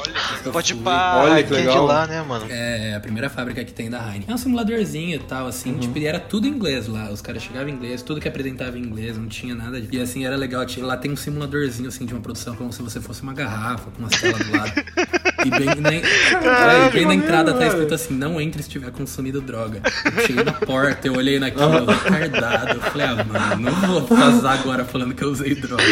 [0.44, 1.84] Eu Pode pá, Olha que que é de legal.
[1.86, 2.46] lá, né, mano?
[2.50, 4.26] é, a primeira fábrica que tem da Heineken.
[4.28, 7.10] É um simuladorzinho e tal, assim, tipo, e era tudo em inglês lá.
[7.10, 9.96] Os caras chegavam em inglês, tudo que apresentava em inglês, não tinha nada de...
[9.96, 10.64] E assim, era legal.
[10.66, 13.90] tinha- Lá tem um simuladorzinho, assim, de uma produção, como se você fosse uma garrafa,
[13.90, 14.72] com uma tela do lado.
[15.44, 19.40] E bem, na, é, bem na entrada tá escrito assim, não entre se tiver consumido
[19.40, 19.82] droga.
[20.04, 22.74] Eu cheguei na porta, eu olhei naquilo, retardado.
[22.74, 25.82] Eu falei, ah, mano, não vou vazar agora falando que eu usei droga.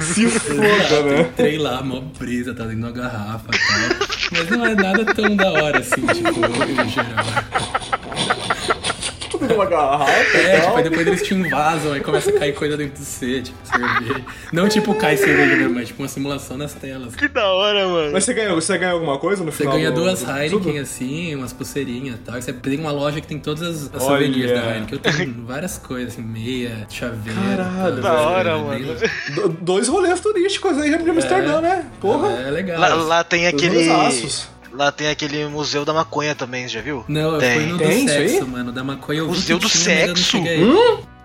[0.00, 1.20] Se foda, Exato, né?
[1.20, 4.08] Entrei lá, mó brisa, tá dentro de uma garrafa e tal.
[4.32, 6.40] Mas não é nada tão da hora assim, tipo,
[6.80, 7.24] em geral.
[9.48, 12.54] Tudo numa garrafa e É, tipo, aí depois eles te invasam, aí começa a cair
[12.54, 14.20] coisa dentro do C, tipo, cerveja.
[14.52, 17.14] Não tipo cai cerveja mesmo, mas tipo uma simulação nas telas.
[17.14, 18.12] Que da hora, mano.
[18.12, 19.74] Mas você ganha, você ganha alguma coisa no Você final?
[19.74, 20.78] ganha do- duas do- Heineken tudo?
[20.80, 22.38] assim, umas pulseirinhas e tal.
[22.38, 24.86] E você tem uma loja que tem todas as, as souvenirs da Heineken.
[24.92, 27.38] Eu tenho várias coisas, assim, meia, chaveiro.
[27.40, 28.94] Caralho, tal, Da hora, é bem- mano.
[29.34, 31.84] Do- dois rolês turísticos aí de Amsterdã, né?
[32.00, 32.28] Porra.
[32.46, 32.80] É legal.
[32.80, 33.88] Lá, lá tem aquele.
[34.74, 37.04] Lá tem aquele museu da maconha também, você já viu?
[37.08, 37.54] Não, eu tem.
[37.54, 38.28] fui no Tem do isso aí?
[38.28, 38.72] sexo, mano.
[38.72, 40.30] Da maconha eu vi Museu do tinha, mas eu não sexo?
[40.30, 40.58] cheguei.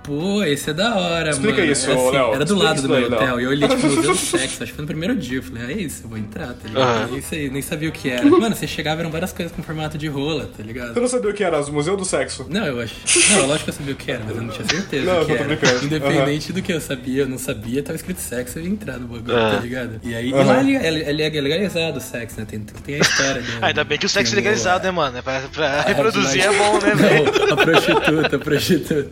[0.03, 1.71] Pô, esse é da hora, Explica mano.
[1.71, 2.27] isso, era, assim, Léo.
[2.33, 3.13] era do Explica lado do meu Léo.
[3.13, 3.39] hotel.
[3.39, 4.63] E eu olhei, tipo, museu do sexo.
[4.63, 5.37] Acho que foi no primeiro dia.
[5.37, 6.81] Eu falei, ah, é isso, eu vou entrar, tá ligado?
[7.05, 7.15] Aham.
[7.15, 8.25] É isso aí, nem sabia o que era.
[8.25, 10.93] Mano, você chegava, eram várias coisas com formato de rola, tá ligado?
[10.93, 11.61] Você não sabia o que era?
[11.61, 12.47] O Museu do Sexo.
[12.49, 12.95] Não, eu acho.
[13.33, 15.25] Não, lógico que eu sabia o que era, mas eu não tinha certeza Não, o
[15.25, 15.55] que eu tô era.
[15.55, 15.85] brincando.
[15.85, 19.07] Independente do que eu sabia, eu não sabia, tava escrito sexo, eu ia entrar no
[19.07, 19.55] bagulho, Ah.
[19.55, 19.99] tá ligado?
[20.03, 22.47] E aí, e lá ele, é legalizado o sexo, né?
[22.49, 23.47] Tem, tem a história dele.
[23.61, 25.17] Ah, ainda bem que o sexo é legalizado, né, mano?
[25.17, 27.25] É pra, pra a reproduzir é bom, né, velho?
[27.25, 29.07] Não, a prostituta, a prostituta.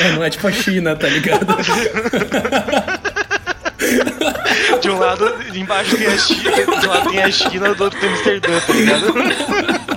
[0.00, 1.46] É, não é tipo a China, tá ligado?
[4.80, 8.00] De um lado, embaixo tem a China, de um lado tem a China, do outro
[8.00, 9.14] tem Amsterdã, tá ligado?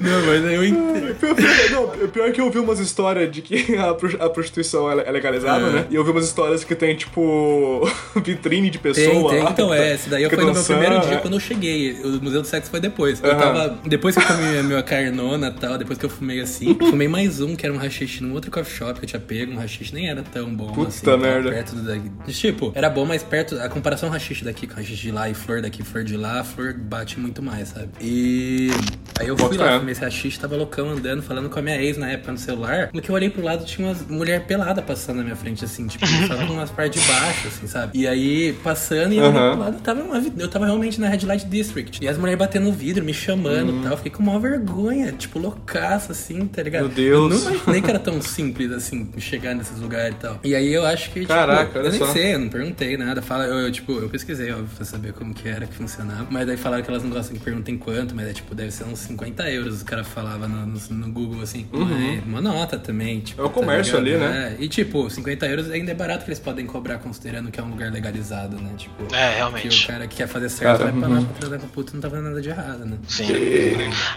[0.00, 1.14] Não, mas eu entendo.
[1.14, 5.10] Pior, pior- pior que eu ouvi umas histórias de que a, pro- a prostituição é
[5.10, 5.70] legalizada, É.
[5.72, 5.86] né?
[5.90, 7.88] E eu ouvi umas histórias que tem, tipo,
[8.24, 9.30] vitrine de Tem, pessoa.
[9.32, 11.16] tem, lá, então é, tá- esse daí foi no meu primeiro dia né?
[11.18, 11.92] quando eu cheguei.
[12.02, 13.22] O Museu do Sexo foi depois.
[13.22, 13.38] Eu Aham.
[13.40, 13.78] tava.
[13.86, 17.08] Depois que eu comi a minha carnona e tal, depois que eu fumei assim, fumei
[17.08, 19.52] mais um, que era um rachixe num outro coffee shop que eu tinha pego.
[19.52, 21.04] Um rachixe nem era tão bom Puta assim.
[21.04, 21.50] tava merda.
[21.50, 22.10] Perto do daqui.
[22.32, 23.56] Tipo, era bom, mas perto.
[23.60, 26.74] A comparação rachixe daqui com rachixe de lá e flor daqui, flor de lá, flor
[26.74, 27.88] bate muito mais, sabe?
[28.00, 28.70] E.
[29.18, 31.80] Aí eu fui Bota lá, fumei esse rachixe, tava loucão andando, falando com a minha
[31.82, 32.90] ex na época no celular.
[32.92, 35.86] No que eu olhei pro lado, tinha umas mulher pelada passando na minha frente, assim,
[35.86, 37.98] tipo, só com umas partes de baixo, assim, sabe?
[37.98, 41.08] E aí, passando, e eu olhei pro lado, eu tava, uma eu tava realmente na
[41.08, 42.02] Red Light District.
[42.02, 43.80] E as mulheres batendo no vidro, me chamando Uhum.
[43.80, 43.96] e tal.
[43.96, 46.82] Fiquei com maior vergonha, tipo, loucaço, assim, tá ligado?
[46.86, 47.32] Meu Deus.
[47.44, 50.40] Eu não imaginei que era tão simples, assim, chegar nesses lugares e tal.
[50.44, 52.06] E aí eu acho que, tipo, Caraca, olha eu nem só.
[52.12, 53.20] sei, eu não perguntei nada.
[53.22, 56.26] Fala, eu, eu, tipo, eu pesquisei, óbvio, pra saber como que era, que funcionava.
[56.30, 58.84] Mas daí falaram que elas não gostam que perguntem quanto, mas é tipo, deve ser
[58.84, 61.66] uns 50 euros, os caras falavam no, no, no Google, assim.
[61.88, 63.40] Mas uma nota também, tipo.
[63.40, 64.24] É o comércio ligado?
[64.24, 64.56] ali, né?
[64.58, 67.62] É, E tipo, 50 euros ainda é barato que eles podem cobrar, considerando que é
[67.62, 68.70] um lugar legalizado, né?
[68.76, 69.02] Tipo.
[69.14, 69.84] É, Que realmente.
[69.84, 71.08] o cara que quer fazer certo Cara, vai pra
[71.48, 72.96] lá pra puta não tá fazendo nada de errado, né?
[73.08, 73.26] Sim.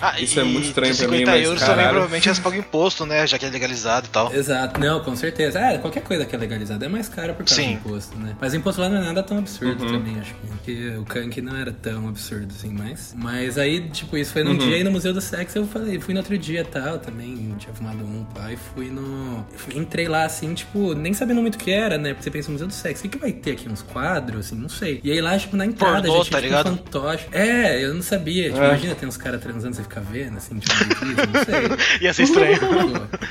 [0.02, 1.78] Ah, Isso e é muito estranho pra mim, 50 mas, euros caralho.
[1.78, 3.28] também provavelmente elas pagam imposto, né?
[3.28, 4.34] Já que é legalizado e tal.
[4.34, 5.60] Exato, não, com certeza.
[5.60, 7.74] É, qualquer coisa que é legalizada é mais cara por causa Sim.
[7.76, 8.36] do imposto, né?
[8.40, 9.92] Mas o imposto lá não é nada tão absurdo Uhum.
[9.92, 10.48] também, acho que.
[10.48, 13.14] Porque o Kank não era tão absurdo assim, mas.
[13.18, 14.58] Mas aí, tipo, isso foi num Uhum.
[14.58, 17.56] dia e no Museu do Sexo eu falei, fui no outro dia e tal, também
[17.62, 19.46] tinha fumado um pai, fui no.
[19.56, 22.10] fui- entrei lá assim, tipo, nem sabendo muito o que era, né?
[22.10, 23.70] Porque você pensa, Museu do Sexo, o que, que vai ter aqui?
[23.70, 25.00] Uns quadros, assim, não sei.
[25.04, 26.70] E aí lá, tipo, na entrada, Pornô, já tinha tá tipo, ligado?
[26.74, 27.26] um fantoche.
[27.32, 28.46] É, eu não sabia.
[28.50, 28.68] Tipo, É.
[28.70, 31.78] imagina, tem uns caras transando, você fica vendo, assim, tipo, não sei.
[32.02, 32.58] Ia ser estranho.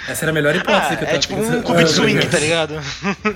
[0.08, 1.58] Essa era a melhor hipótese Ah, que eu é tava tipo pensando.
[1.58, 2.74] um clube de swing, tá ligado?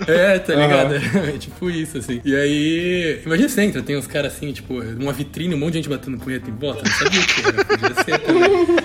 [0.07, 0.95] É, tá ligado?
[0.95, 2.21] É tipo isso, assim.
[2.25, 5.79] E aí, imagina você entra, tem uns caras assim, tipo, numa vitrine, um monte de
[5.79, 6.83] gente batendo punheta em volta.
[6.85, 8.85] Não sabia o que era, podia ser também.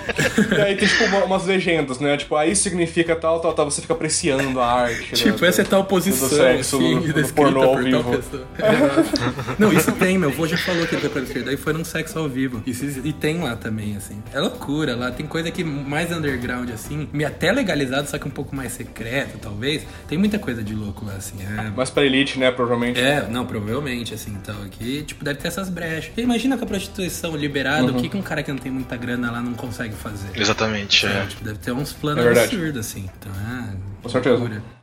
[0.50, 2.16] E aí tem, tipo, uma- umas legendas, né?
[2.16, 3.70] Tipo, aí significa tal, tal, tal.
[3.70, 5.12] Você fica apreciando a arte.
[5.30, 5.48] Tipo, né?
[5.48, 8.16] essa é tal posição, do sexo, assim, no- no descrita pornô ao por tal vivo.
[8.16, 8.46] pessoa.
[9.58, 11.84] Não, isso tem, meu avô já falou que ele foi pra esquerda, daí foi num
[11.84, 12.62] sexo ao vivo.
[12.66, 14.22] Isso, e tem lá também, assim.
[14.32, 18.30] É loucura, lá tem coisa que mais underground, assim, me até legalizado, só que um
[18.30, 19.82] pouco mais secreto, talvez.
[20.08, 21.36] Tem muita coisa de louco lá, assim.
[21.42, 22.50] É, Mas pra elite, né?
[22.50, 23.00] Provavelmente.
[23.00, 26.12] É, não, provavelmente, assim, então aqui, tipo, deve ter essas brechas.
[26.16, 27.98] E imagina com a prostituição liberada, Uhum.
[27.98, 30.28] o que, que um cara que não tem muita grana lá não consegue fazer?
[30.34, 31.26] Exatamente, é.
[31.26, 33.08] Tipo, deve ter uns planos É absurdos, assim.
[33.18, 33.76] Então, é.
[34.02, 34.36] Com certeza.
[34.36, 34.79] loucura.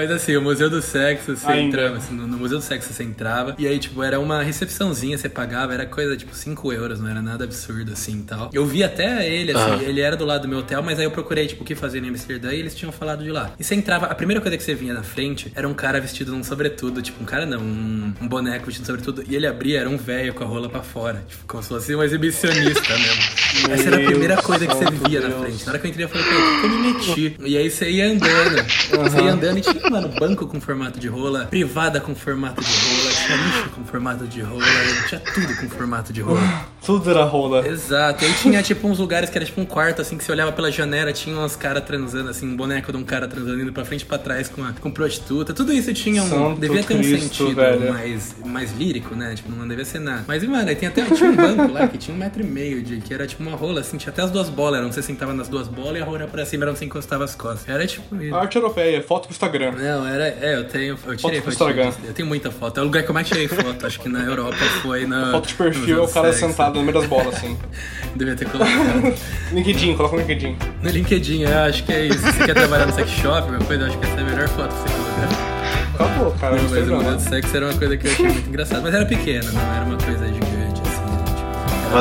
[0.00, 1.76] Mas assim, o Museu do Sexo, você Ainda.
[1.76, 5.18] entrava, assim, no, no Museu do Sexo você entrava, e aí, tipo, era uma recepçãozinha,
[5.18, 8.48] você pagava, era coisa, tipo, 5 euros, não era nada absurdo, assim, e tal.
[8.50, 9.82] Eu vi até ele, assim, Aham.
[9.82, 12.02] ele era do lado do meu hotel, mas aí eu procurei, tipo, o que fazer
[12.02, 13.52] em Amsterdã, e eles tinham falado de lá.
[13.58, 16.32] E você entrava, a primeira coisa que você vinha na frente era um cara vestido
[16.32, 19.80] num sobretudo, tipo, um cara não, um, um boneco vestido num sobretudo, e ele abria,
[19.80, 23.22] era um velho com a rola pra fora, tipo, como se fosse um exibicionista mesmo.
[23.70, 25.40] Essa era a primeira coisa que você via na Deus.
[25.42, 25.66] frente.
[25.66, 27.36] Na hora que eu entrei, eu falei, pô, o que que eu me meti?
[27.44, 28.64] E aí você ia andando,
[29.10, 32.70] você ia andando e tinha Mano, banco com formato de rola, privada com formato de
[32.70, 33.10] rola,
[33.44, 34.64] lixo com formato de rola,
[35.08, 36.69] tinha tudo com formato de rola.
[36.84, 37.66] Tudo era rola.
[37.66, 38.24] Exato.
[38.24, 40.52] E aí tinha tipo uns lugares que era tipo um quarto, assim, que você olhava
[40.52, 43.84] pela janela, tinha uns caras transando, assim, um boneco de um cara transando indo pra
[43.84, 45.52] frente e pra trás com, a, com prostituta.
[45.52, 46.28] Tudo isso tinha um.
[46.28, 47.92] Santo devia ter um Cristo, sentido velho.
[47.92, 49.34] mais, mais lírico, né?
[49.34, 50.24] Tipo, não devia ser nada.
[50.26, 52.82] Mas, mano, aí tem até tinha um banco lá que tinha um metro e meio
[52.82, 54.78] de que era tipo uma rola, assim, tinha até as duas bolas.
[54.78, 56.78] Era onde você sentava nas duas bolas e a rola era pra cima, era onde
[56.78, 57.68] você encostava as costas.
[57.68, 58.34] Era tipo isso.
[58.34, 59.72] Arte europeia, foto pro Instagram.
[59.72, 60.28] Não, era.
[60.28, 60.98] É, eu tenho.
[61.06, 61.70] Eu tirei pro foto.
[61.70, 61.92] Instagram.
[62.04, 62.78] Eu tenho muita foto.
[62.78, 63.86] É o lugar que eu mais tirei foto.
[63.86, 65.32] Acho que na Europa foi na.
[65.32, 67.56] Foto de perfil é o cara anos no meio das bolas, assim.
[68.16, 69.14] Devia ter colocado.
[69.52, 70.56] LinkedIn, coloca no LinkedIn.
[70.82, 72.18] No LinkedIn, eu acho que é isso.
[72.18, 74.24] Se você quer trabalhar no sex shop, alguma coisa, eu acho que essa é a
[74.24, 75.50] melhor foto que você colocar.
[75.94, 76.56] Acabou, cara.
[76.56, 78.80] Não, mas o modelo de sexo era uma coisa que eu achei muito engraçada.
[78.82, 81.10] Mas era pequena, não era uma coisa gigante, assim.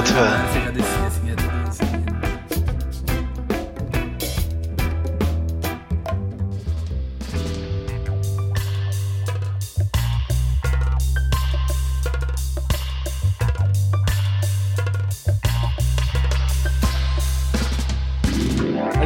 [0.04, 0.99] Tipo, era você já descia,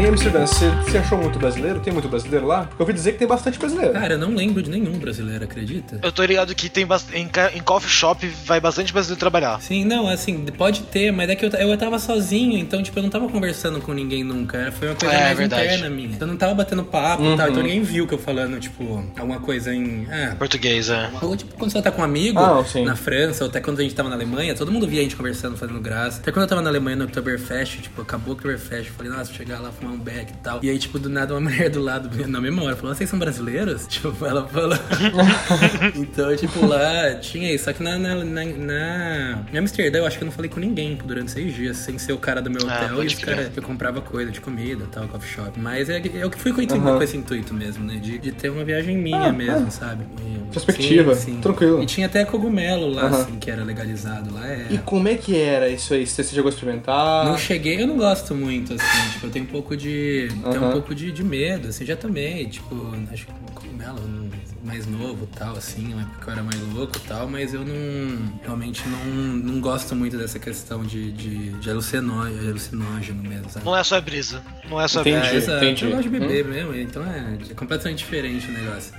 [0.04, 1.80] Aí, Amsterdã, você, você achou muito brasileiro?
[1.80, 2.66] Tem muito brasileiro lá?
[2.66, 3.94] Porque eu ouvi dizer que tem bastante brasileiro.
[3.94, 5.98] Cara, eu não lembro de nenhum brasileiro, acredita?
[6.04, 7.08] Eu tô ligado que tem bast...
[7.16, 9.62] em, em coffee shop vai bastante brasileiro trabalhar.
[9.62, 13.04] Sim, não, assim, pode ter, mas é que eu, eu tava sozinho, então, tipo, eu
[13.04, 14.74] não tava conversando com ninguém nunca.
[14.78, 15.64] Foi uma coisa É, mais verdade.
[15.68, 16.18] interna minha.
[16.20, 19.40] Eu não tava batendo papo e tal, então ninguém viu que eu falando, tipo, alguma
[19.40, 20.06] coisa em.
[20.12, 21.10] Ah, Português, é.
[21.22, 23.84] Ou tipo, quando você tá com um amigo Ah, na França, ou até quando a
[23.84, 26.20] gente tava na Alemanha, todo mundo via a gente conversando, fazendo graça.
[26.20, 29.26] Até quando eu tava na Alemanha no Oktoberfest, tipo, acabou o Oktoberfest, eu falei, nossa,
[29.26, 30.60] vou chegar lá, fumar um beck e tal.
[30.64, 33.18] E aí, tipo, do nada, uma mulher do lado, na mesma hora, falou, vocês são
[33.20, 33.88] brasileiros?
[33.94, 34.78] Tipo, ela falou.
[35.96, 37.66] então, tipo, lá tinha isso.
[37.66, 40.60] Só que na, na, na, na- em Amsterdã, eu acho que eu não falei com
[40.60, 43.24] ninguém durante seis dias, sem ser o cara do meu Ah, hotel e pode os
[43.24, 45.60] caras que eu comprava coisa de comida tal, coffee shop.
[45.60, 46.98] Mas é, eu que fui com, esse- Aham.
[46.98, 47.98] com esse intuito mesmo, né?
[47.98, 50.06] De, de ter uma viagem minha mesmo, sabe?
[50.22, 51.42] E- Perspectiva, Sim, sim.
[51.42, 51.82] tranquilo.
[51.82, 53.22] E tinha até cogumelo lá, Aham.
[53.22, 54.48] assim, que era legalizado lá.
[54.48, 54.68] É.
[54.72, 56.06] E como é que era isso aí?
[56.06, 57.26] Você chegou a experimentar?
[57.26, 59.83] Não cheguei, eu não gosto muito, assim, tipo, eu tenho um pouco de.
[59.90, 60.72] Tenho um Aham.
[60.72, 62.76] pouco de, de medo, assim, já tomei, tipo,
[63.12, 64.30] acho que cogumelo um
[64.64, 67.66] mais novo tal, assim, uma época que eu era mais louco e tal, mas eu
[67.66, 68.34] não.
[68.44, 73.66] Realmente não, não gosto muito dessa questão de, de, de alucinó- de alucinógeno mesmo, sabe?
[73.66, 74.42] Não é só brisa.
[74.70, 75.30] Não é só Entendi.
[75.30, 75.52] brisa.
[75.52, 75.86] É, entendi.
[75.86, 78.94] Eu gosto de beber mesmo, então é, é completamente diferente o negócio.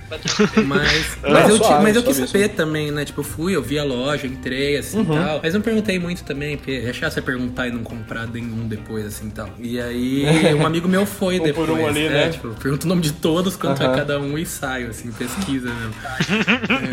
[0.65, 3.03] Mas, Não, mas, eu, suave, mas eu quis saber também, né?
[3.05, 5.39] Tipo, eu fui, eu vi a loja, entrei, assim e tal.
[5.43, 9.05] Mas não perguntei muito também, porque é chato você perguntar e não comprar nenhum depois,
[9.05, 9.49] assim e tal.
[9.59, 11.69] E aí, um amigo meu foi Um por depois.
[11.83, 12.29] um ali, é, né?
[12.29, 13.95] Tipo, pergunto o nome de todos, quanto é Aham.
[13.95, 15.11] cada um e saio, assim,
[15.59, 15.93] pesquisa mesmo.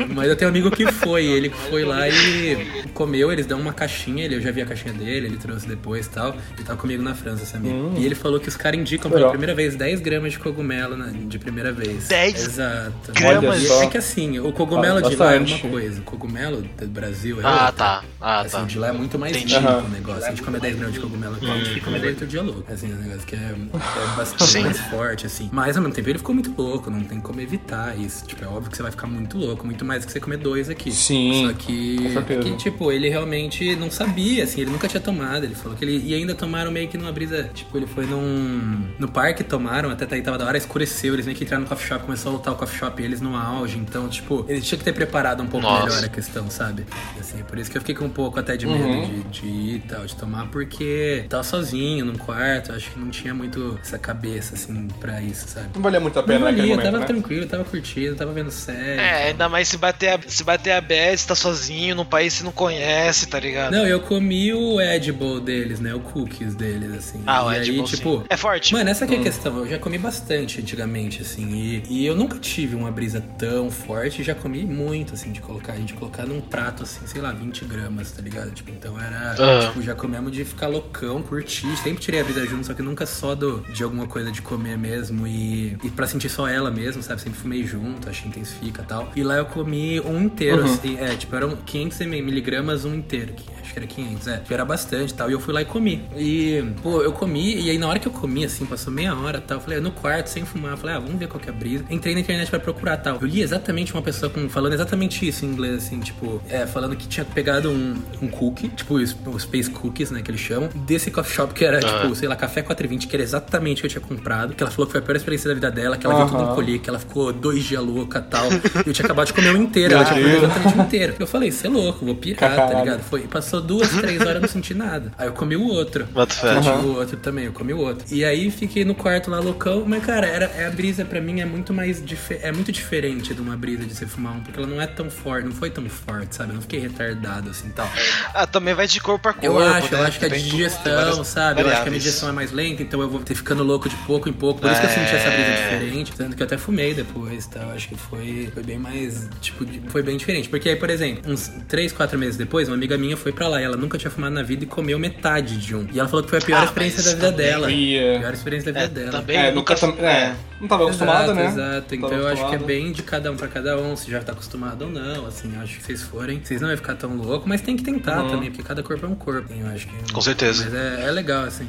[0.03, 3.61] É, mas eu tenho um amigo que foi, ele foi lá e comeu, eles dão
[3.61, 6.37] uma caixinha, ele, eu já vi a caixinha dele, ele trouxe depois e tal.
[6.55, 7.95] Ele tava comigo na França, esse amigo.
[7.97, 11.13] E ele falou que os caras indicam pela primeira vez 10 gramas de cogumelo né,
[11.27, 12.09] de primeira vez.
[12.09, 13.13] 10 Exato.
[13.15, 13.63] gramas?
[13.63, 13.73] E.
[13.83, 17.45] É que assim, o cogumelo de lá é uma coisa, o cogumelo do Brasil é
[17.45, 17.73] Ah, outra.
[17.73, 18.05] tá.
[18.21, 18.65] Ah, Assim, tá.
[18.65, 19.57] de lá é muito mais Entendi.
[19.57, 20.25] o negócio.
[20.25, 22.65] A gente come 10 gramas de cogumelo aqui, a gente fica mais oito dia louco.
[22.73, 24.63] Assim, é um negócio que é, é bastante Sim.
[24.63, 25.49] mais forte, assim.
[25.53, 28.25] Mas ao mesmo tempo ele ficou muito louco, não tem como evitar isso.
[28.25, 30.37] Tipo, é óbvio que você vai ficar muito louco, muito mais do que você comer
[30.39, 30.91] dois aqui.
[30.93, 32.43] Sim, Só que, certeza.
[32.43, 35.45] que, tipo, ele realmente não sabia, assim, ele nunca tinha tomado.
[35.45, 36.03] Ele falou que ele.
[36.07, 37.51] E ainda tomaram meio que numa brisa.
[37.55, 38.87] Tipo, ele foi num.
[38.99, 41.15] No parque, tomaram, até tá aí tava da hora, escureceu.
[41.15, 43.37] Eles meio que entraram no coffee shop, começou a lutar o coffee shop eles no
[43.37, 43.79] auge.
[43.79, 45.87] Então, tipo, ele tinha que ter preparado um pouco Nossa.
[45.87, 46.85] melhor a questão, sabe?
[47.19, 49.23] Assim, por isso que eu fiquei com um pouco até de medo Uhum.
[49.31, 53.11] de, de ir e tal, de tomar, porque tava sozinho num quarto, acho que não
[53.11, 55.69] tinha muito essa cabeça, assim, pra isso, sabe?
[55.75, 57.07] Não valia muito a Não pena naquele valia, momento, tava né?
[57.07, 59.01] tranquilo, tava curtindo, tava vendo série.
[59.01, 62.33] É, ainda mais se bater a, se bater a bad, você tá sozinho num país
[62.35, 63.73] que você não conhece, tá ligado?
[63.73, 65.95] Não, eu comi o edible deles, né?
[65.95, 67.23] O cookies deles, assim.
[67.27, 67.97] Ah, o e edible, aí, sim.
[67.97, 68.25] tipo.
[68.29, 68.73] É forte?
[68.73, 69.09] Mano, essa Hum.
[69.09, 69.59] que é a questão.
[69.59, 71.53] Eu já comi bastante antigamente, assim.
[71.53, 74.23] E, e eu nunca tive uma brisa tão forte.
[74.23, 75.73] Já comi muito, assim, de colocar.
[75.73, 78.51] A gente colocar num prato, assim, sei lá, 20 gramas, tá ligado?
[78.53, 79.35] Tipo, então era.
[79.39, 79.69] Aham.
[79.69, 81.77] Tipo, já comemos de ficar loucão, curtir.
[81.77, 84.79] Sempre tirei a brisa junto, só que nunca só do, de alguma coisa de comer
[84.79, 85.27] mesmo.
[85.27, 87.21] E, e pra sentir só ela mesmo, sabe?
[87.21, 89.11] Sempre fumei junto, que intensifica e tal.
[89.15, 90.73] E lá eu comi um inteiro, Uhum.
[90.73, 90.97] assim.
[90.99, 93.33] É, tipo, eram 500 miligramas um inteiro.
[93.35, 94.37] que Acho que era 500, é.
[94.45, 95.31] Que era bastante e tal.
[95.31, 96.03] E eu fui lá e comi.
[96.17, 97.61] E, pô, eu comi.
[97.63, 99.59] E aí, na hora que eu comi, assim, passou meia hora e tal.
[99.59, 100.73] Eu falei, no quarto, sem fumar.
[100.73, 101.85] Eu falei, ah, vamos ver qual que é a brisa.
[101.89, 103.19] Entrei na internet pra procurar tal.
[103.21, 106.97] Eu li exatamente uma pessoa com, falando exatamente isso em inglês, assim, tipo, é, falando
[106.97, 110.69] que tinha pegado um, um cookie, tipo, os, os Space Cookies, né, que eles chamam,
[110.75, 113.87] desse coffee shop que era, tipo, sei lá, café 420, que era exatamente o que
[113.87, 114.55] eu tinha comprado.
[114.55, 116.51] Que ela falou que foi a pior experiência da vida dela, que ela viu tudo
[116.51, 118.22] encolher, que ela ficou dois dias louca.
[118.23, 118.47] Tal.
[118.87, 121.15] Eu tinha acabado de comer uma inteira, ela tinha comido exatamente uma inteira.
[121.19, 122.79] Eu falei, você é louco, vou pirar, tá Caralho.
[122.79, 123.01] ligado?
[123.03, 125.13] Foi, passou duas, três horas, eu não senti nada.
[125.19, 126.05] Aí eu comi o outro.
[126.13, 126.57] Bota fé.
[126.57, 128.05] Eu tive o outro também, eu comi o outro.
[128.11, 131.41] E aí fiquei no quarto lá loucão, mas cara, era, é a brisa pra mim
[131.41, 132.03] é muito mais
[132.43, 135.09] é muito diferente de uma brisa de você fumar um, porque ela não é tão
[135.11, 136.51] forte, não foi tão forte, sabe?
[136.51, 137.89] Eu não fiquei retardado assim tal.
[138.35, 139.47] Ah, também vai de corpo a corpo.
[139.47, 140.01] Eu acho, né?
[140.01, 141.61] eu acho que a Depende de digestão, várias sabe?
[141.61, 142.03] Eu acho que a variáveis.
[142.03, 144.61] digestão é mais lenta, então eu vou ter ficando louco de pouco em pouco.
[144.61, 145.63] Por isso que eu senti essa brisa É.
[145.79, 146.13] diferente.
[146.13, 147.61] Tanto que eu até fumei depois, tá?
[147.61, 150.49] Eu acho que foi, foi bem mais, tipo, de- foi bem diferente.
[150.49, 153.61] Porque aí, por exemplo, uns 3, 4 meses depois, uma amiga minha foi pra lá
[153.61, 155.87] e ela nunca tinha fumado na vida e comeu metade de um.
[155.93, 157.71] E ela falou que foi a pior Ah, experiência da vida dela.
[157.71, 158.17] Ia.
[158.17, 159.19] A pior experiência da vida É, dela.
[159.21, 159.75] também É, nunca.
[159.75, 161.47] tam- é, não tava acostumada, Exato, né?
[161.47, 164.21] Exato, então eu acho que é bem de cada um pra cada um, se já
[164.23, 167.17] tá acostumado ou não, assim, eu acho que vocês forem, vocês não vão ficar tão
[167.17, 170.13] louco, mas tem que tentar também, porque cada corpo é um corpo, eu acho que...
[170.13, 170.65] Com certeza.
[170.65, 171.67] Mas é, é legal, assim.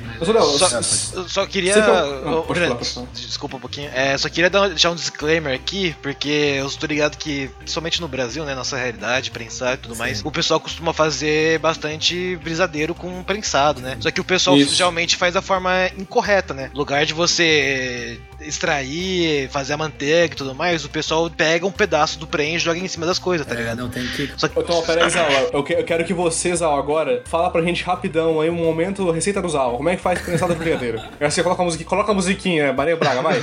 [0.57, 1.73] Só, s- eu só queria.
[1.73, 3.07] É o- Não, Ô, pode Breno, falar, pode falar.
[3.13, 3.89] Desculpa um pouquinho.
[3.93, 8.07] É, só queria dar, deixar um disclaimer aqui, porque eu estou ligado que, principalmente no
[8.07, 13.23] Brasil, né, nossa realidade, prensar e tudo mais, o pessoal costuma fazer bastante brisadeiro com
[13.23, 13.97] prensado, né?
[13.99, 14.75] Só que o pessoal Isso.
[14.75, 16.69] geralmente faz da forma incorreta, né?
[16.73, 21.71] No lugar de você extrair, fazer a manteiga e tudo mais, o pessoal pega um
[21.71, 23.77] pedaço do preen e joga em cima das coisas, tá É, ligado?
[23.79, 24.31] não tem que...
[24.37, 27.49] Só que Então, pera aí, Zal, eu, que- eu quero que você, Zal, agora, fala
[27.49, 29.77] pra gente rapidão aí um momento, receita do Zal.
[29.77, 31.01] Como é que faz prensada brigadeiro?
[31.19, 33.39] Aí você coloca a musiquinha, coloca a musiquinha, Maria Braga, vai.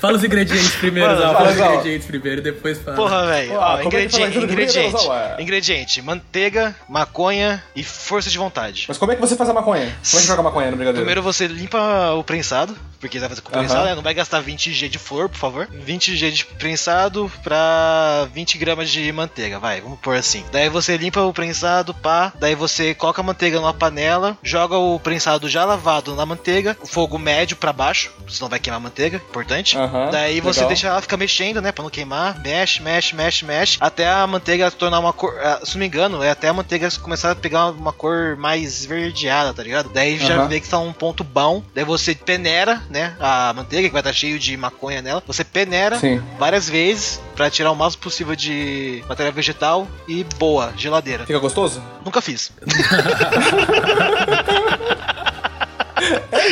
[0.00, 2.96] Fala os ingredientes primeiro, Mano, Zal, fala, os ingredientes primeiro, depois fala.
[2.96, 3.52] Porra, velho.
[3.60, 5.16] É ingrediente, de ingrediente, Zal?
[5.16, 5.42] É.
[5.42, 8.84] ingrediente, manteiga, maconha e força de vontade.
[8.88, 9.86] Mas como é que você faz a maconha?
[9.86, 10.96] Como é que joga a maconha no brigadeiro?
[11.04, 13.94] Primeiro você limpa o prensado, porque vai fazer com prensado, né?
[13.94, 15.68] Não vai gastar 20 G de flor, por favor.
[15.70, 20.44] 20 G de prensado pra 20 gramas de manteiga, vai, vamos pôr assim.
[20.52, 22.32] Daí você limpa o prensado, pá.
[22.38, 26.86] Daí você coloca a manteiga numa panela, joga o prensado já lavado na manteiga, o
[26.86, 29.76] fogo médio pra baixo, senão vai queimar a manteiga, importante.
[29.76, 30.68] Aham, Daí você legal.
[30.68, 32.40] deixa ela ficar mexendo, né, pra não queimar.
[32.40, 35.34] Mexe, mexe, mexe, mexe, até a manteiga tornar uma cor.
[35.42, 38.80] ah, Se não me engano, é até a manteiga começar a pegar uma cor mais
[38.80, 39.88] esverdeada, tá ligado?
[39.90, 40.48] Daí já Aham.
[40.48, 41.62] vê que tá um ponto bom.
[41.74, 45.22] Daí você peneira, né, a manteiga, que vai estar cheio de maconha nela.
[45.26, 46.22] Você peneira Sim.
[46.38, 51.26] várias vezes pra tirar o máximo possível de matéria vegetal e boa, geladeira.
[51.26, 51.82] Fica gostoso?
[52.04, 52.52] Nunca fiz.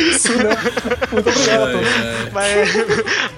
[0.09, 0.49] Isso, né?
[1.11, 1.79] Muito obrigado.
[2.31, 2.69] Mas,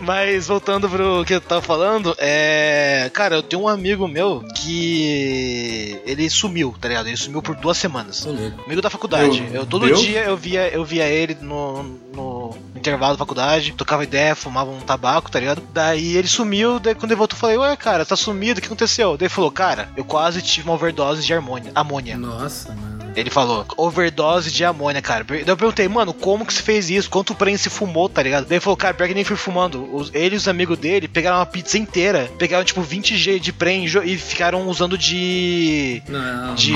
[0.02, 3.10] mas voltando pro que eu tava falando, é.
[3.14, 6.00] Cara, eu tenho um amigo meu que.
[6.06, 7.08] Ele sumiu, tá ligado?
[7.08, 8.26] Ele sumiu por duas semanas.
[8.66, 9.42] Amigo da faculdade.
[9.42, 10.02] Meu eu todo Deus.
[10.02, 14.80] dia eu via, eu via ele no, no intervalo da faculdade, tocava ideia, fumava um
[14.80, 15.62] tabaco, tá ligado?
[15.74, 18.68] Daí ele sumiu, daí quando ele voltou, eu falei, ué, cara, tá sumido, o que
[18.68, 19.18] aconteceu?
[19.18, 21.72] Daí ele falou, cara, eu quase tive uma overdose de amônia.
[21.76, 22.18] amônia.
[22.18, 22.97] Nossa, mano.
[23.18, 25.24] Ele falou, overdose de amônia, cara.
[25.24, 27.10] Daí eu perguntei, mano, como que você fez isso?
[27.10, 28.46] Quanto prêmio se fumou, tá ligado?
[28.46, 29.90] Daí ele falou, cara, pior que nem fui fumando.
[30.14, 34.04] Ele e os amigos dele pegaram uma pizza inteira, pegaram tipo 20 G de prêmio
[34.04, 36.02] e ficaram usando de.
[36.08, 36.74] Não, de.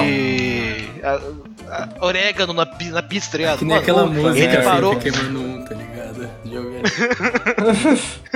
[1.03, 1.21] a-
[1.69, 3.59] a- orégano na, na pizza, tá ligado?
[3.59, 4.99] Que nem Mano, aquela música Ele assim, parou.
[4.99, 6.29] fica queimando um, tá ligado?
[6.57, 6.81] Ouviu?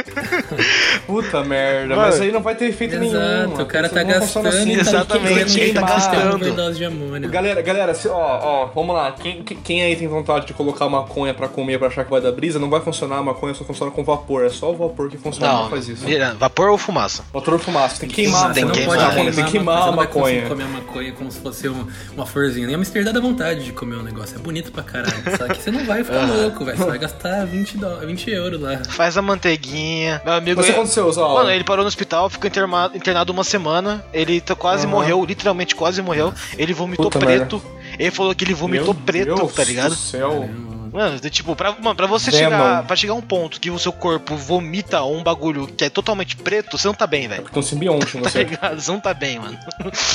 [1.05, 2.01] Puta merda, Mano.
[2.01, 3.15] mas aí não vai ter efeito nenhum.
[3.15, 4.73] Exato, o cara tá não gastando assim.
[4.79, 6.85] Exatamente, ele tá gastando.
[6.85, 7.29] amônia.
[7.29, 9.11] Galera, galera, se- ó, ó, vamos lá.
[9.11, 12.31] Quem, quem- aí tem vontade de colocar maconha pra comer pra achar que vai dar
[12.31, 13.17] brisa, não vai funcionar.
[13.17, 14.45] A maconha só funciona com vapor.
[14.45, 16.05] É só o vapor que funciona Não, não faz isso.
[16.05, 17.23] vira- vapor ou fumaça?
[17.33, 17.99] Vapor fumaça.
[17.99, 18.97] Tem que queimar, Tem você que não queimar.
[18.97, 20.41] pode Tem Tem que queimar você a não maconha.
[20.47, 22.65] comer a maconha como se fosse uma, uma florzinha.
[22.65, 24.35] Nem a Amsterdã dá vontade de comer um negócio.
[24.35, 25.13] É bonito pra caralho.
[25.37, 26.77] Só que você não vai ficar louco, velho.
[26.77, 28.81] Você vai gastar 20, dó- 20 euros lá.
[28.89, 30.21] Faz a manteiguinha.
[30.23, 30.57] Meu amigo.
[30.61, 31.33] Mas o que aconteceu, Zal?
[31.33, 34.03] Mano, ele parou no hospital, ficou internado, internado uma semana.
[34.13, 34.91] Ele tá- quase Aham.
[34.95, 36.33] morreu, literalmente quase morreu.
[36.57, 37.61] Ele vomitou Puta preto.
[37.99, 39.89] Ele falou que ele vomitou Meu preto, Deus tá ligado?
[39.89, 40.49] Do céu.
[40.95, 42.43] Mano, tipo, pra, mano, pra você Venom.
[42.51, 42.83] chegar.
[42.85, 46.35] Pra chegar a um ponto que o seu corpo vomita um bagulho que é totalmente
[46.37, 47.43] preto, você não tá bem, velho.
[47.43, 48.43] Tem um simbionte em Tá você.
[48.43, 48.79] ligado?
[48.81, 49.57] Você não tá bem, mano.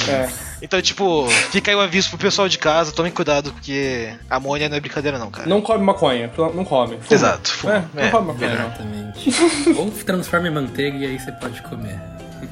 [0.08, 0.28] É.
[0.62, 4.76] Então, tipo, fica aí o aviso pro pessoal de casa, tomem cuidado, porque amônia não
[4.76, 5.48] é brincadeira, não, cara.
[5.48, 6.30] Não come maconha.
[6.54, 6.96] Não come.
[6.98, 7.06] Fuma.
[7.10, 7.74] Exato, fuma.
[7.76, 8.52] É, não É, come maconha.
[8.52, 9.30] Exatamente.
[9.78, 11.98] Ou transforma em manteiga e aí você pode comer.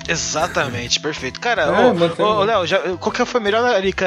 [0.06, 1.40] Exatamente, perfeito.
[1.40, 2.24] Cara, É, ô, manteiga.
[2.24, 4.06] ô, Léo, já- qual que foi a melhor larica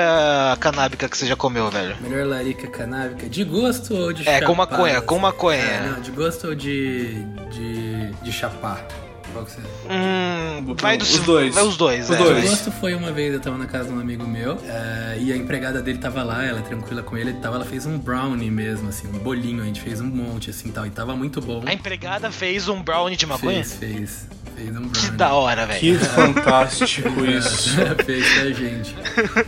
[0.60, 1.96] canábica que você já comeu, velho?
[2.02, 4.46] Melhor larica canábica, de gosto ou de É, chapar?
[4.48, 5.60] com maconha, com maconha.
[5.62, 7.24] É, não, de gosto ou de.
[7.52, 8.12] de.
[8.24, 8.86] de chapar?
[9.32, 9.62] Qual que você.
[9.90, 11.54] Hum, vai dos Os dois.
[11.56, 12.18] Vai os dois, Os é.
[12.20, 12.46] dois.
[12.46, 15.32] O gosto foi uma vez, eu tava na casa de um amigo meu, eh, e
[15.34, 18.50] a empregada dele tava lá, ela tranquila com ele e tal, ela fez um brownie
[18.52, 21.64] mesmo, assim, um bolinho, a gente fez um monte, assim, tal, e tava muito bom.
[21.66, 23.64] A empregada fez um brownie de maconha?
[23.64, 24.92] Fez, fez, fez um brownie.
[24.92, 25.80] Que da hora, velho.
[25.80, 27.72] Que fantástico isso.
[28.06, 28.96] fez pra gente.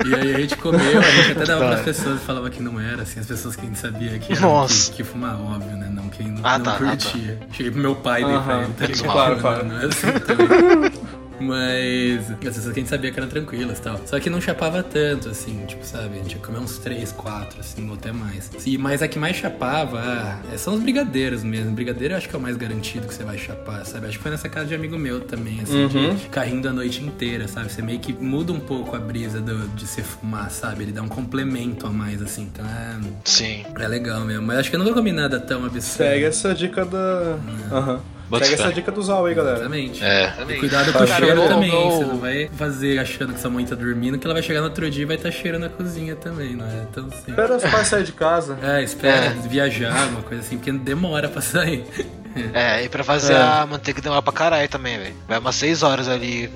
[0.05, 2.79] E aí a gente comeu, a gente até dava pras pessoas e falava que não
[2.79, 4.91] era, assim, as pessoas que a gente sabia que era Nossa.
[4.91, 5.89] que, que fumar, óbvio, né?
[5.93, 7.39] Não quem não, Ah, não tá, curtia.
[7.51, 9.03] Cheguei pro meu pai e dei pra ele, tá ligado?
[9.11, 9.65] Claro, claro.
[9.73, 11.13] Não, não é assim também.
[11.39, 13.99] Mas as pessoas que a gente sabia que eram tranquilas e tal.
[14.05, 16.19] Só que não chapava tanto, assim, tipo, sabe?
[16.19, 18.49] A gente ia comer uns 3, 4, assim, ou até mais.
[18.65, 21.71] E, mas a que mais chapava ah, são os brigadeiros mesmo.
[21.71, 24.07] Brigadeiro eu acho que é o mais garantido que você vai chapar, sabe?
[24.07, 26.13] Acho que foi nessa casa de amigo meu também, assim, Uhum.
[26.15, 27.69] de ficar rindo a noite inteira, sabe?
[27.71, 30.83] Você meio que muda um pouco a brisa do- de se fumar, sabe?
[30.83, 32.43] Ele dá um complemento a mais, assim.
[32.53, 33.65] Então é, Sim.
[33.77, 34.45] é legal mesmo.
[34.45, 35.81] Mas acho que eu não vou comer nada tão absurdo.
[35.81, 37.37] Segue essa dica da.
[37.71, 37.99] Aham.
[38.39, 38.53] Bota fé.
[38.53, 39.55] essa dica do Zal aí, galera.
[39.57, 40.03] Exatamente.
[40.03, 40.33] É.
[40.49, 41.71] E cuidado com o cheiro também.
[41.71, 44.59] eu- Você não vai fazer achando que sua mãe tá dormindo, que ela vai chegar
[44.61, 47.27] no outro dia e vai estar cheirando a cozinha também, não é tão simples.
[47.29, 48.57] Espera os pais saírem de casa.
[48.61, 49.29] É, espera É.
[49.47, 51.83] viajar, uma coisa assim, porque demora pra sair.
[52.51, 53.37] É, e pra fazer É.
[53.37, 55.13] a manteiga demora pra caralho também, velho.
[55.27, 56.49] Vai umas 6 horas ali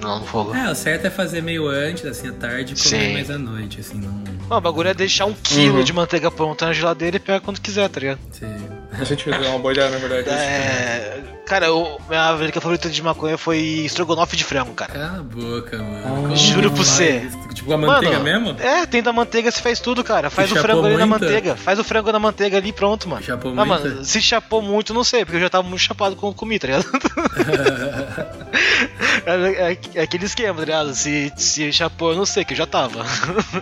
[0.00, 0.52] no fogo.
[0.52, 3.12] É, o certo é fazer meio antes, assim, à tarde e comer Sim.
[3.12, 4.20] mais à noite, assim, não.
[4.48, 5.84] Mano, o bagulho é deixar um quilo Uhum.
[5.84, 8.18] de manteiga pronta na geladeira e pegar quando quiser, tá ligado?
[8.30, 8.46] Você...
[8.92, 10.28] A gente deu uma boa ideia, na verdade.
[10.28, 11.22] É.
[11.46, 14.92] Cara, o, minha velha favorita de maconha foi estrogonofe de frango, cara.
[14.92, 16.02] Cala a boca, mano.
[16.02, 17.28] Como Juro pra faz você.
[17.54, 18.60] Tipo a manteiga Mano, mesmo?
[18.60, 20.28] É, tem da manteiga, você faz tudo, cara.
[20.30, 21.56] Faz Você o frango ali na manteiga.
[21.56, 23.22] Faz o frango na manteiga ali e pronto, mano.
[23.22, 23.68] Chapou ah, muito?
[23.68, 26.66] mano, se chapou muito, não sei, porque eu já tava muito chapado quando comi, tá
[26.68, 26.86] ligado?
[29.26, 30.94] é, é- é aquele esquema, tá ligado?
[30.94, 33.04] Se, se chapou, eu não sei, que eu já tava.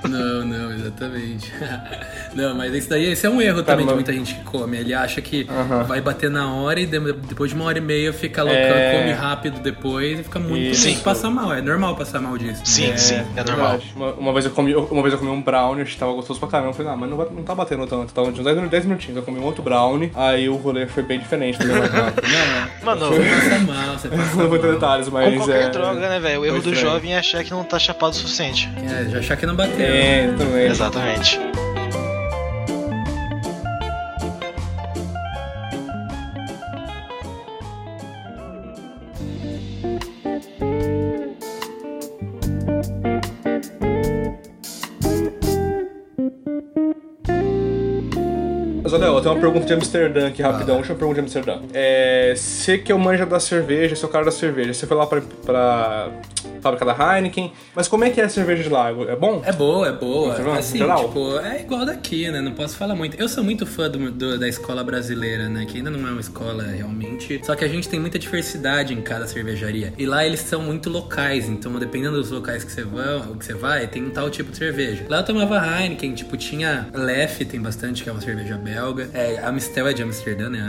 [0.09, 1.53] Não, não, exatamente.
[2.35, 4.77] não, mas isso daí esse é um erro também de muita gente que come.
[4.79, 5.47] Ele acha que
[5.87, 8.99] vai bater na hora e de- depois de uma hora e meia fica loucão, É.
[8.99, 10.87] come rápido depois e fica muito Isso.
[10.87, 11.53] muito passa mal.
[11.53, 12.63] É normal passar mal disso.
[12.65, 13.81] Sim, sim, é normal.
[13.95, 16.39] Uma, uma vez eu comi, uma vez eu comi um brownie, acho que tava gostoso
[16.41, 16.71] pra caramba.
[16.71, 18.13] Eu falei, ah, mas não, vai- não tá batendo tanto.
[18.13, 19.17] Tava de uns 10, minu- 10 minutinhos.
[19.17, 21.59] Eu comi um outro brownie, aí o rolê foi bem diferente.
[21.59, 22.27] Também, mais rápido.
[22.31, 24.75] Não, Mano, você passa mal, você passa não vou ter mal.
[24.75, 25.31] detalhes, mas.
[25.33, 26.41] com qualquer é, droga, né, velho?
[26.41, 26.95] O erro foi do estranho.
[26.95, 28.69] jovem é achar que não tá chapado o suficiente.
[28.83, 29.85] É, já achar que não bateu.
[29.85, 30.60] É, também.
[30.67, 31.39] Exatamente.
[48.83, 50.77] Mas olha, eu tenho uma pergunta de Amsterdã aqui rapidão.
[50.77, 51.61] Deixa eu pergunta de Amsterdã.
[51.73, 52.35] É.
[52.37, 54.75] Você que é o manja da cerveja, você é o cara da cerveja.
[54.75, 56.11] Você foi lá pra, pra
[56.61, 57.53] fábrica da Heineken.
[57.75, 58.91] Mas como é que é a cerveja de lá?
[58.91, 59.43] É bom?
[59.45, 60.35] É boa, é boa.
[60.35, 61.07] Vai, Assim, geral?
[61.09, 62.41] tipo, é igual daqui, né?
[62.41, 63.17] Não posso falar muito.
[63.21, 65.65] Eu sou muito fã do, do- da escola brasileira, né?
[65.67, 67.41] Que ainda não é uma escola realmente.
[67.45, 69.93] Só que a gente tem muita diversidade em cada cervejaria.
[69.99, 73.55] E lá eles são muito locais, então dependendo dos locais que você vai, que você
[73.55, 75.05] vai tem um tal tipo de cerveja.
[75.09, 79.09] Lá eu tomava Heineken, tipo, tinha Lef, tem bastante, que é uma cerveja belga.
[79.15, 80.61] É, Amistel é de Amsterdã, né?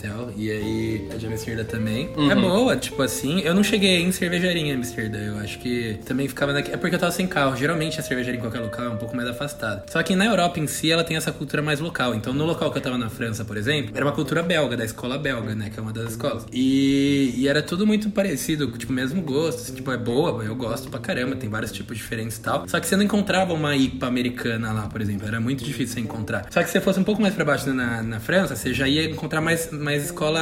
[0.00, 0.32] Amistel.
[0.36, 2.10] E aí é de Amsterdã também.
[2.30, 3.40] É boa, tipo assim.
[3.40, 5.18] Eu não cheguei em cervejaria em Amsterdã.
[5.18, 6.72] Eu acho que também ficava daqui.
[6.72, 7.56] É porque eu tava sem carro.
[7.56, 9.84] Geralmente a cervejaria em qualquer local é um pouco mais afastada.
[9.88, 12.14] Só que na Europa em si ela tem essa cultura mais local.
[12.14, 14.84] Então no local que eu tava na França, por exemplo, era uma cultura belga, da
[14.84, 15.70] escola belga, né?
[15.70, 16.46] Que é uma das escolas.
[16.52, 19.60] E, e era tudo muito parecido, tipo, mesmo gosto.
[19.60, 21.36] assim, tipo, é boa, eu gosto pra caramba.
[21.36, 22.68] Tem vários tipos diferentes e tal.
[22.68, 25.26] Só que você não encontrava uma IPA americana lá, por exemplo.
[25.26, 26.46] Era muito difícil você encontrar.
[26.50, 28.86] Só que se você fosse um pouco mais pra baixo na, na França, você já
[28.88, 30.40] ia encontrar mais, mais escola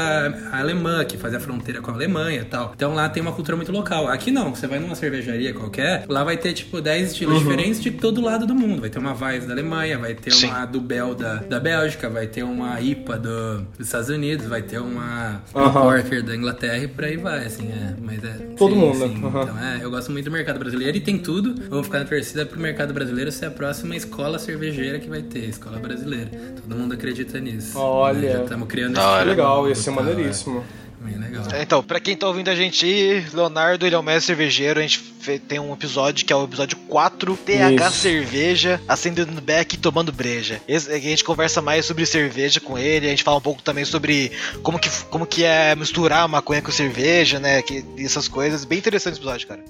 [0.53, 2.73] alemã, que fazia fronteira com a Alemanha e tal.
[2.75, 4.09] Então lá tem uma cultura muito local.
[4.09, 7.91] Aqui não, você vai numa cervejaria qualquer, lá vai ter tipo 10 estilos diferentes de
[7.91, 8.81] todo lado do mundo.
[8.81, 10.47] Vai ter uma Weiss da Alemanha, vai ter Sim.
[10.49, 14.63] uma do Bel da, da Bélgica, vai ter uma IPA do- dos Estados Unidos, vai
[14.63, 15.43] ter uma.
[15.53, 17.95] Porter da Inglaterra e por aí vai, assim, é.
[18.01, 18.33] Mas é.
[18.57, 19.25] Todo sim, mundo, sim.
[19.25, 19.43] aham.
[19.43, 21.55] Então é, eu gosto muito do mercado brasileiro e tem tudo.
[21.69, 25.49] Vamos ficar na torcida pro mercado brasileiro ser a próxima escola cervejeira que vai ter,
[25.49, 26.31] escola brasileira.
[26.63, 27.79] Todo mundo acredita nisso.
[27.79, 28.19] Olha.
[28.19, 28.33] Né?
[28.33, 29.01] Já estamos criando esse
[29.43, 30.65] Legal, ia ser tal, maneiríssimo.
[30.85, 30.89] é.
[31.01, 31.45] Bem legal.
[31.61, 34.81] Então, pra quem tá ouvindo a gente aí, Leonardo, ele é o mestre cervejeiro.
[34.81, 35.01] A gente
[35.47, 37.99] tem um episódio que é o episódio 4, TH Isso.
[37.99, 40.61] Cerveja, acendendo beck e tomando breja.
[40.67, 43.85] Esse, a gente conversa mais sobre cerveja com ele, a gente fala um pouco também
[43.85, 47.63] sobre como que, como que é misturar a maconha com cerveja, né?
[47.63, 48.65] Que, e essas coisas.
[48.65, 49.63] Bem interessante esse episódio, cara.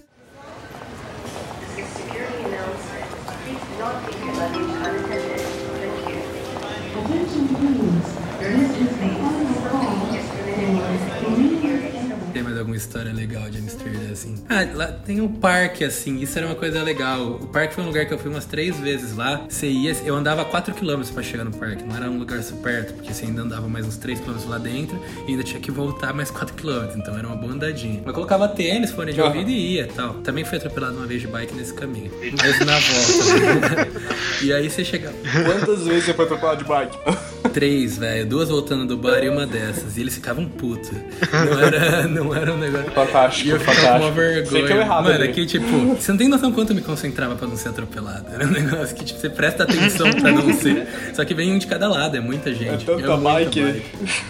[12.58, 14.34] Mais alguma história legal de Amsterdã, assim?
[14.48, 17.38] Ah, lá tem um parque, assim, isso era uma coisa legal.
[17.40, 19.46] O parque foi um lugar que eu fui umas três vezes lá.
[19.48, 22.94] Você ia, eu andava 4km pra chegar no parque, não era um lugar super perto,
[22.94, 26.32] porque você ainda andava mais uns 3km lá dentro e ainda tinha que voltar mais
[26.32, 28.02] 4km, então era uma boa andadinha.
[28.04, 30.14] Eu colocava tênis, fone de ouvido e ia tal.
[30.14, 33.88] Também fui atropelado uma vez de bike nesse caminho, mas na volta.
[34.42, 35.14] e aí você chegava.
[35.44, 36.98] Quantas vezes você foi atropelado de bike?
[37.52, 38.26] Três, velho.
[38.26, 39.96] Duas voltando do bar e uma dessas.
[39.96, 40.90] E eles ficavam putos.
[41.32, 42.90] Não era, não era um negócio.
[42.92, 43.96] Fantástico, E eu com fantástico.
[44.04, 44.46] uma vergonha.
[44.46, 46.82] Sei que é errado Mano, é que, tipo, você não tem noção quanto eu me
[46.82, 48.26] concentrava pra não ser atropelado.
[48.32, 50.86] Era um negócio que, tipo, você presta atenção pra não ser.
[51.14, 52.84] Só que vem um de cada lado, é muita gente.
[52.84, 53.82] tanta muita bike.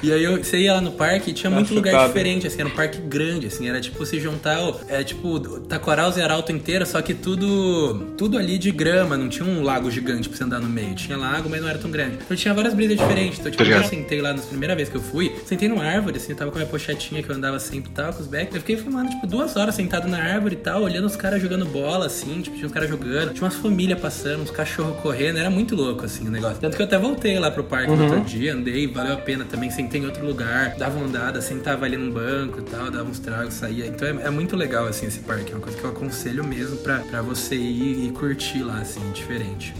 [0.02, 2.68] E aí eu, você ia lá no parque e tinha muito lugar diferente, assim, era
[2.68, 4.58] um parque grande, assim, era tipo se juntar,
[4.88, 9.46] é tipo, Taquaral e Arauto inteira, só que tudo tudo ali de grama, não tinha
[9.48, 10.94] um lago gigante pra você andar no meio.
[10.94, 12.18] Tinha lago, mas não era tão grande.
[12.24, 13.38] Então tinha várias brisas diferentes.
[13.38, 16.16] Então, tipo, quando eu sentei lá na primeira vez que eu fui, sentei numa árvore,
[16.16, 18.26] assim, eu tava com a minha pochetinha que eu andava sempre e tal, com os
[18.28, 18.52] back.
[18.54, 21.64] Eu fiquei filmando, tipo, duas horas sentado na árvore e tal, olhando os caras jogando
[21.66, 25.50] bola, assim, tipo, tinha uns caras jogando, tinha umas famílias passando, uns cachorros correndo, era
[25.50, 26.58] muito louco, assim, o negócio.
[26.60, 29.44] Tanto que eu até voltei lá pro parque no outro dia, andei, valeu a pena
[29.44, 33.08] também, sentei em outro lugar, dava uma andada, sentava ali num banco e tal, dava
[33.08, 33.86] uns tragos, saía.
[33.86, 36.76] Então é, é muito legal, assim, esse parque, é uma coisa que eu aconselho mesmo
[36.78, 39.74] pra, pra você ir e curtir lá, assim, diferente.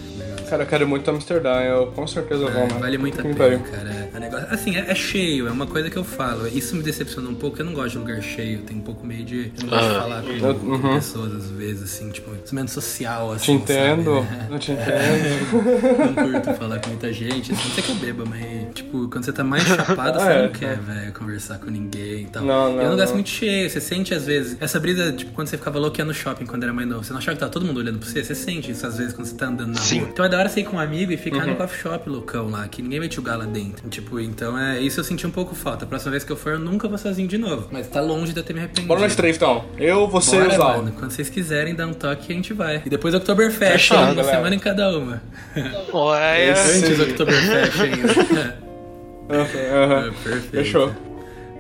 [0.48, 2.80] Cara, eu quero muito Amsterdã, eu com certeza vou, É, mano.
[2.80, 4.08] vale muito a pena, cara.
[4.14, 6.48] É negócio, assim, é, é cheio, é uma coisa que eu falo.
[6.48, 8.62] Isso me decepciona um pouco, eu não gosto de lugar cheio.
[8.62, 9.52] Tem um pouco meio de.
[9.58, 10.00] Eu não gosto de Ah.
[10.00, 10.94] falar com, Eu- com uhum.
[10.94, 13.44] pessoas às vezes, assim, tipo, menos social, assim.
[13.58, 14.52] Te entendo, sabe?
[14.54, 16.14] eu te entendo.
[16.14, 17.52] não curto falar com muita gente.
[17.52, 20.42] Assim, não sei que eu beba, mas, tipo, quando você tá mais chapado, você É.
[20.42, 22.44] não quer, velho, conversar com ninguém e tal.
[22.44, 23.14] Não, não, eu não gosto não.
[23.16, 24.56] muito cheio, você sente às vezes.
[24.60, 27.18] Essa brisa, tipo, quando você ficava louco no shopping quando era mais novo, você não
[27.18, 28.22] achava que tava todo mundo olhando pra você?
[28.22, 30.00] Você sente isso às vezes quando você tá andando na Sim.
[30.00, 30.08] rua.
[30.12, 31.46] Então é da hora você ir com um amigo e ficar Uhum.
[31.50, 33.88] no coffee shop loucão lá, que ninguém vai te julgar lá dentro.
[33.88, 35.84] Tipo, então é isso eu senti um pouco falta.
[35.84, 37.68] A próxima vez que eu for, eu nunca vou sozinho de novo.
[37.72, 38.88] Mas tá longe de eu ter me arrependido.
[38.88, 39.64] Bora nós três então.
[39.76, 40.78] Eu, você e o Zal.
[40.78, 40.92] mano.
[40.92, 42.82] Quando vocês quiserem dar um toque, a gente vai.
[42.84, 44.04] E depois Oktoberfest, Fechado, hein?
[44.06, 44.36] uma galera.
[44.36, 45.22] semana em cada uma.
[45.92, 46.52] Olha.
[46.52, 48.58] Antes do Oktoberfest ainda.
[49.30, 50.06] Aham.
[50.06, 50.50] É, perfeito.
[50.50, 51.07] Fechou.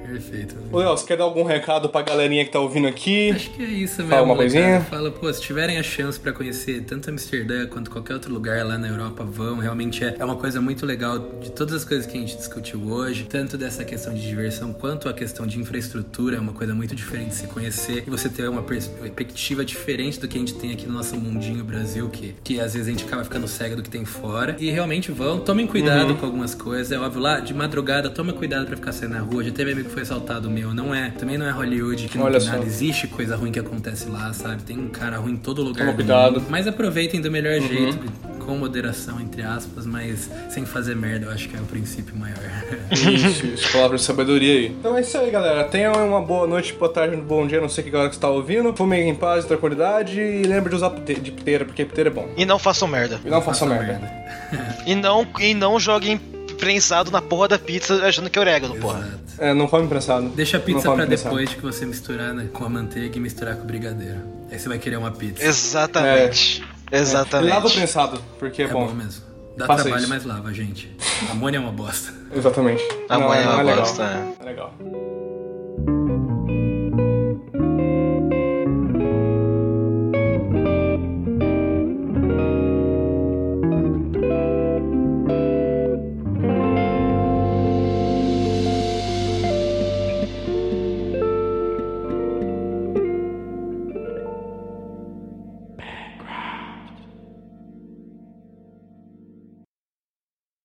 [0.08, 0.56] Perfeito.
[0.72, 3.30] Ô, Léo, você quer dar algum recado pra galerinha que tá ouvindo aqui?
[3.30, 4.10] Acho que é isso mesmo.
[4.10, 4.80] Fala uma coisinha.
[4.80, 8.78] Fala, pô, se tiverem a chance pra conhecer tanto Amsterdã quanto qualquer outro lugar lá
[8.78, 9.58] na Europa, vão.
[9.58, 12.80] Realmente é, é uma coisa muito legal de todas as coisas que a gente discutiu
[12.90, 16.36] hoje, tanto dessa questão de diversão quanto a questão de infraestrutura.
[16.36, 20.26] É uma coisa muito diferente de se conhecer e você ter uma perspectiva diferente do
[20.26, 23.04] que a gente tem aqui no nosso mundinho Brasil, que, que às vezes a gente
[23.04, 24.56] acaba ficando cego do que tem fora.
[24.58, 26.92] E realmente vão, tomem cuidado com algumas coisas.
[26.92, 29.44] É óbvio, lá de madrugada, toma cuidado pra ficar saindo na rua.
[29.44, 30.72] Já teve amigo que foi assaltado meu.
[30.72, 32.64] Não é, também não é Hollywood, que não Olha nada.
[32.64, 34.62] Existe coisa ruim que acontece lá, sabe?
[34.62, 35.78] Tem um cara ruim em todo lugar.
[35.80, 36.42] Toma do cuidado.
[36.48, 37.98] Mas aproveitem do melhor jeito,
[38.38, 41.26] com moderação, entre aspas, mas sem fazer merda.
[41.26, 42.38] Eu acho que é o princípio maior.
[42.92, 44.66] Isso, isso, palavra de sabedoria aí.
[44.68, 45.64] Então é isso aí, galera.
[45.64, 48.28] Tenham uma boa noite, boa tarde, bom dia, não sei que hora que você tá
[48.30, 48.74] ouvindo.
[48.76, 52.12] Fumem em paz e tranquilidade e lembre de usar pite- de piteira, porque piteira é
[52.12, 52.28] bom.
[52.36, 53.20] E não façam merda.
[53.24, 54.00] E não façam merda.
[54.86, 56.20] E não, e não joguem
[56.58, 58.98] prensado na porra da pizza achando que é orégano, porra.
[59.00, 59.18] Exato.
[59.38, 60.28] É, não come prensado.
[60.30, 61.30] Deixa a pizza pra prensado.
[61.36, 64.20] depois que você misturar né, com a manteiga e misturar com o brigadeiro.
[64.50, 65.44] Aí você vai querer uma pizza.
[65.44, 66.64] Exatamente.
[66.90, 67.50] Exatamente.
[67.50, 68.86] E lava prensado, porque é, É bom.
[68.86, 69.22] bom mesmo.
[69.56, 70.08] Dá Faça trabalho, isso.
[70.10, 70.94] mas lava, gente.
[71.30, 72.12] Amônia é uma bosta.
[72.34, 72.82] Exatamente.
[73.08, 73.80] A Não, mãe é, é não uma é legal.
[73.80, 74.32] bosta, é.
[74.40, 74.74] É legal.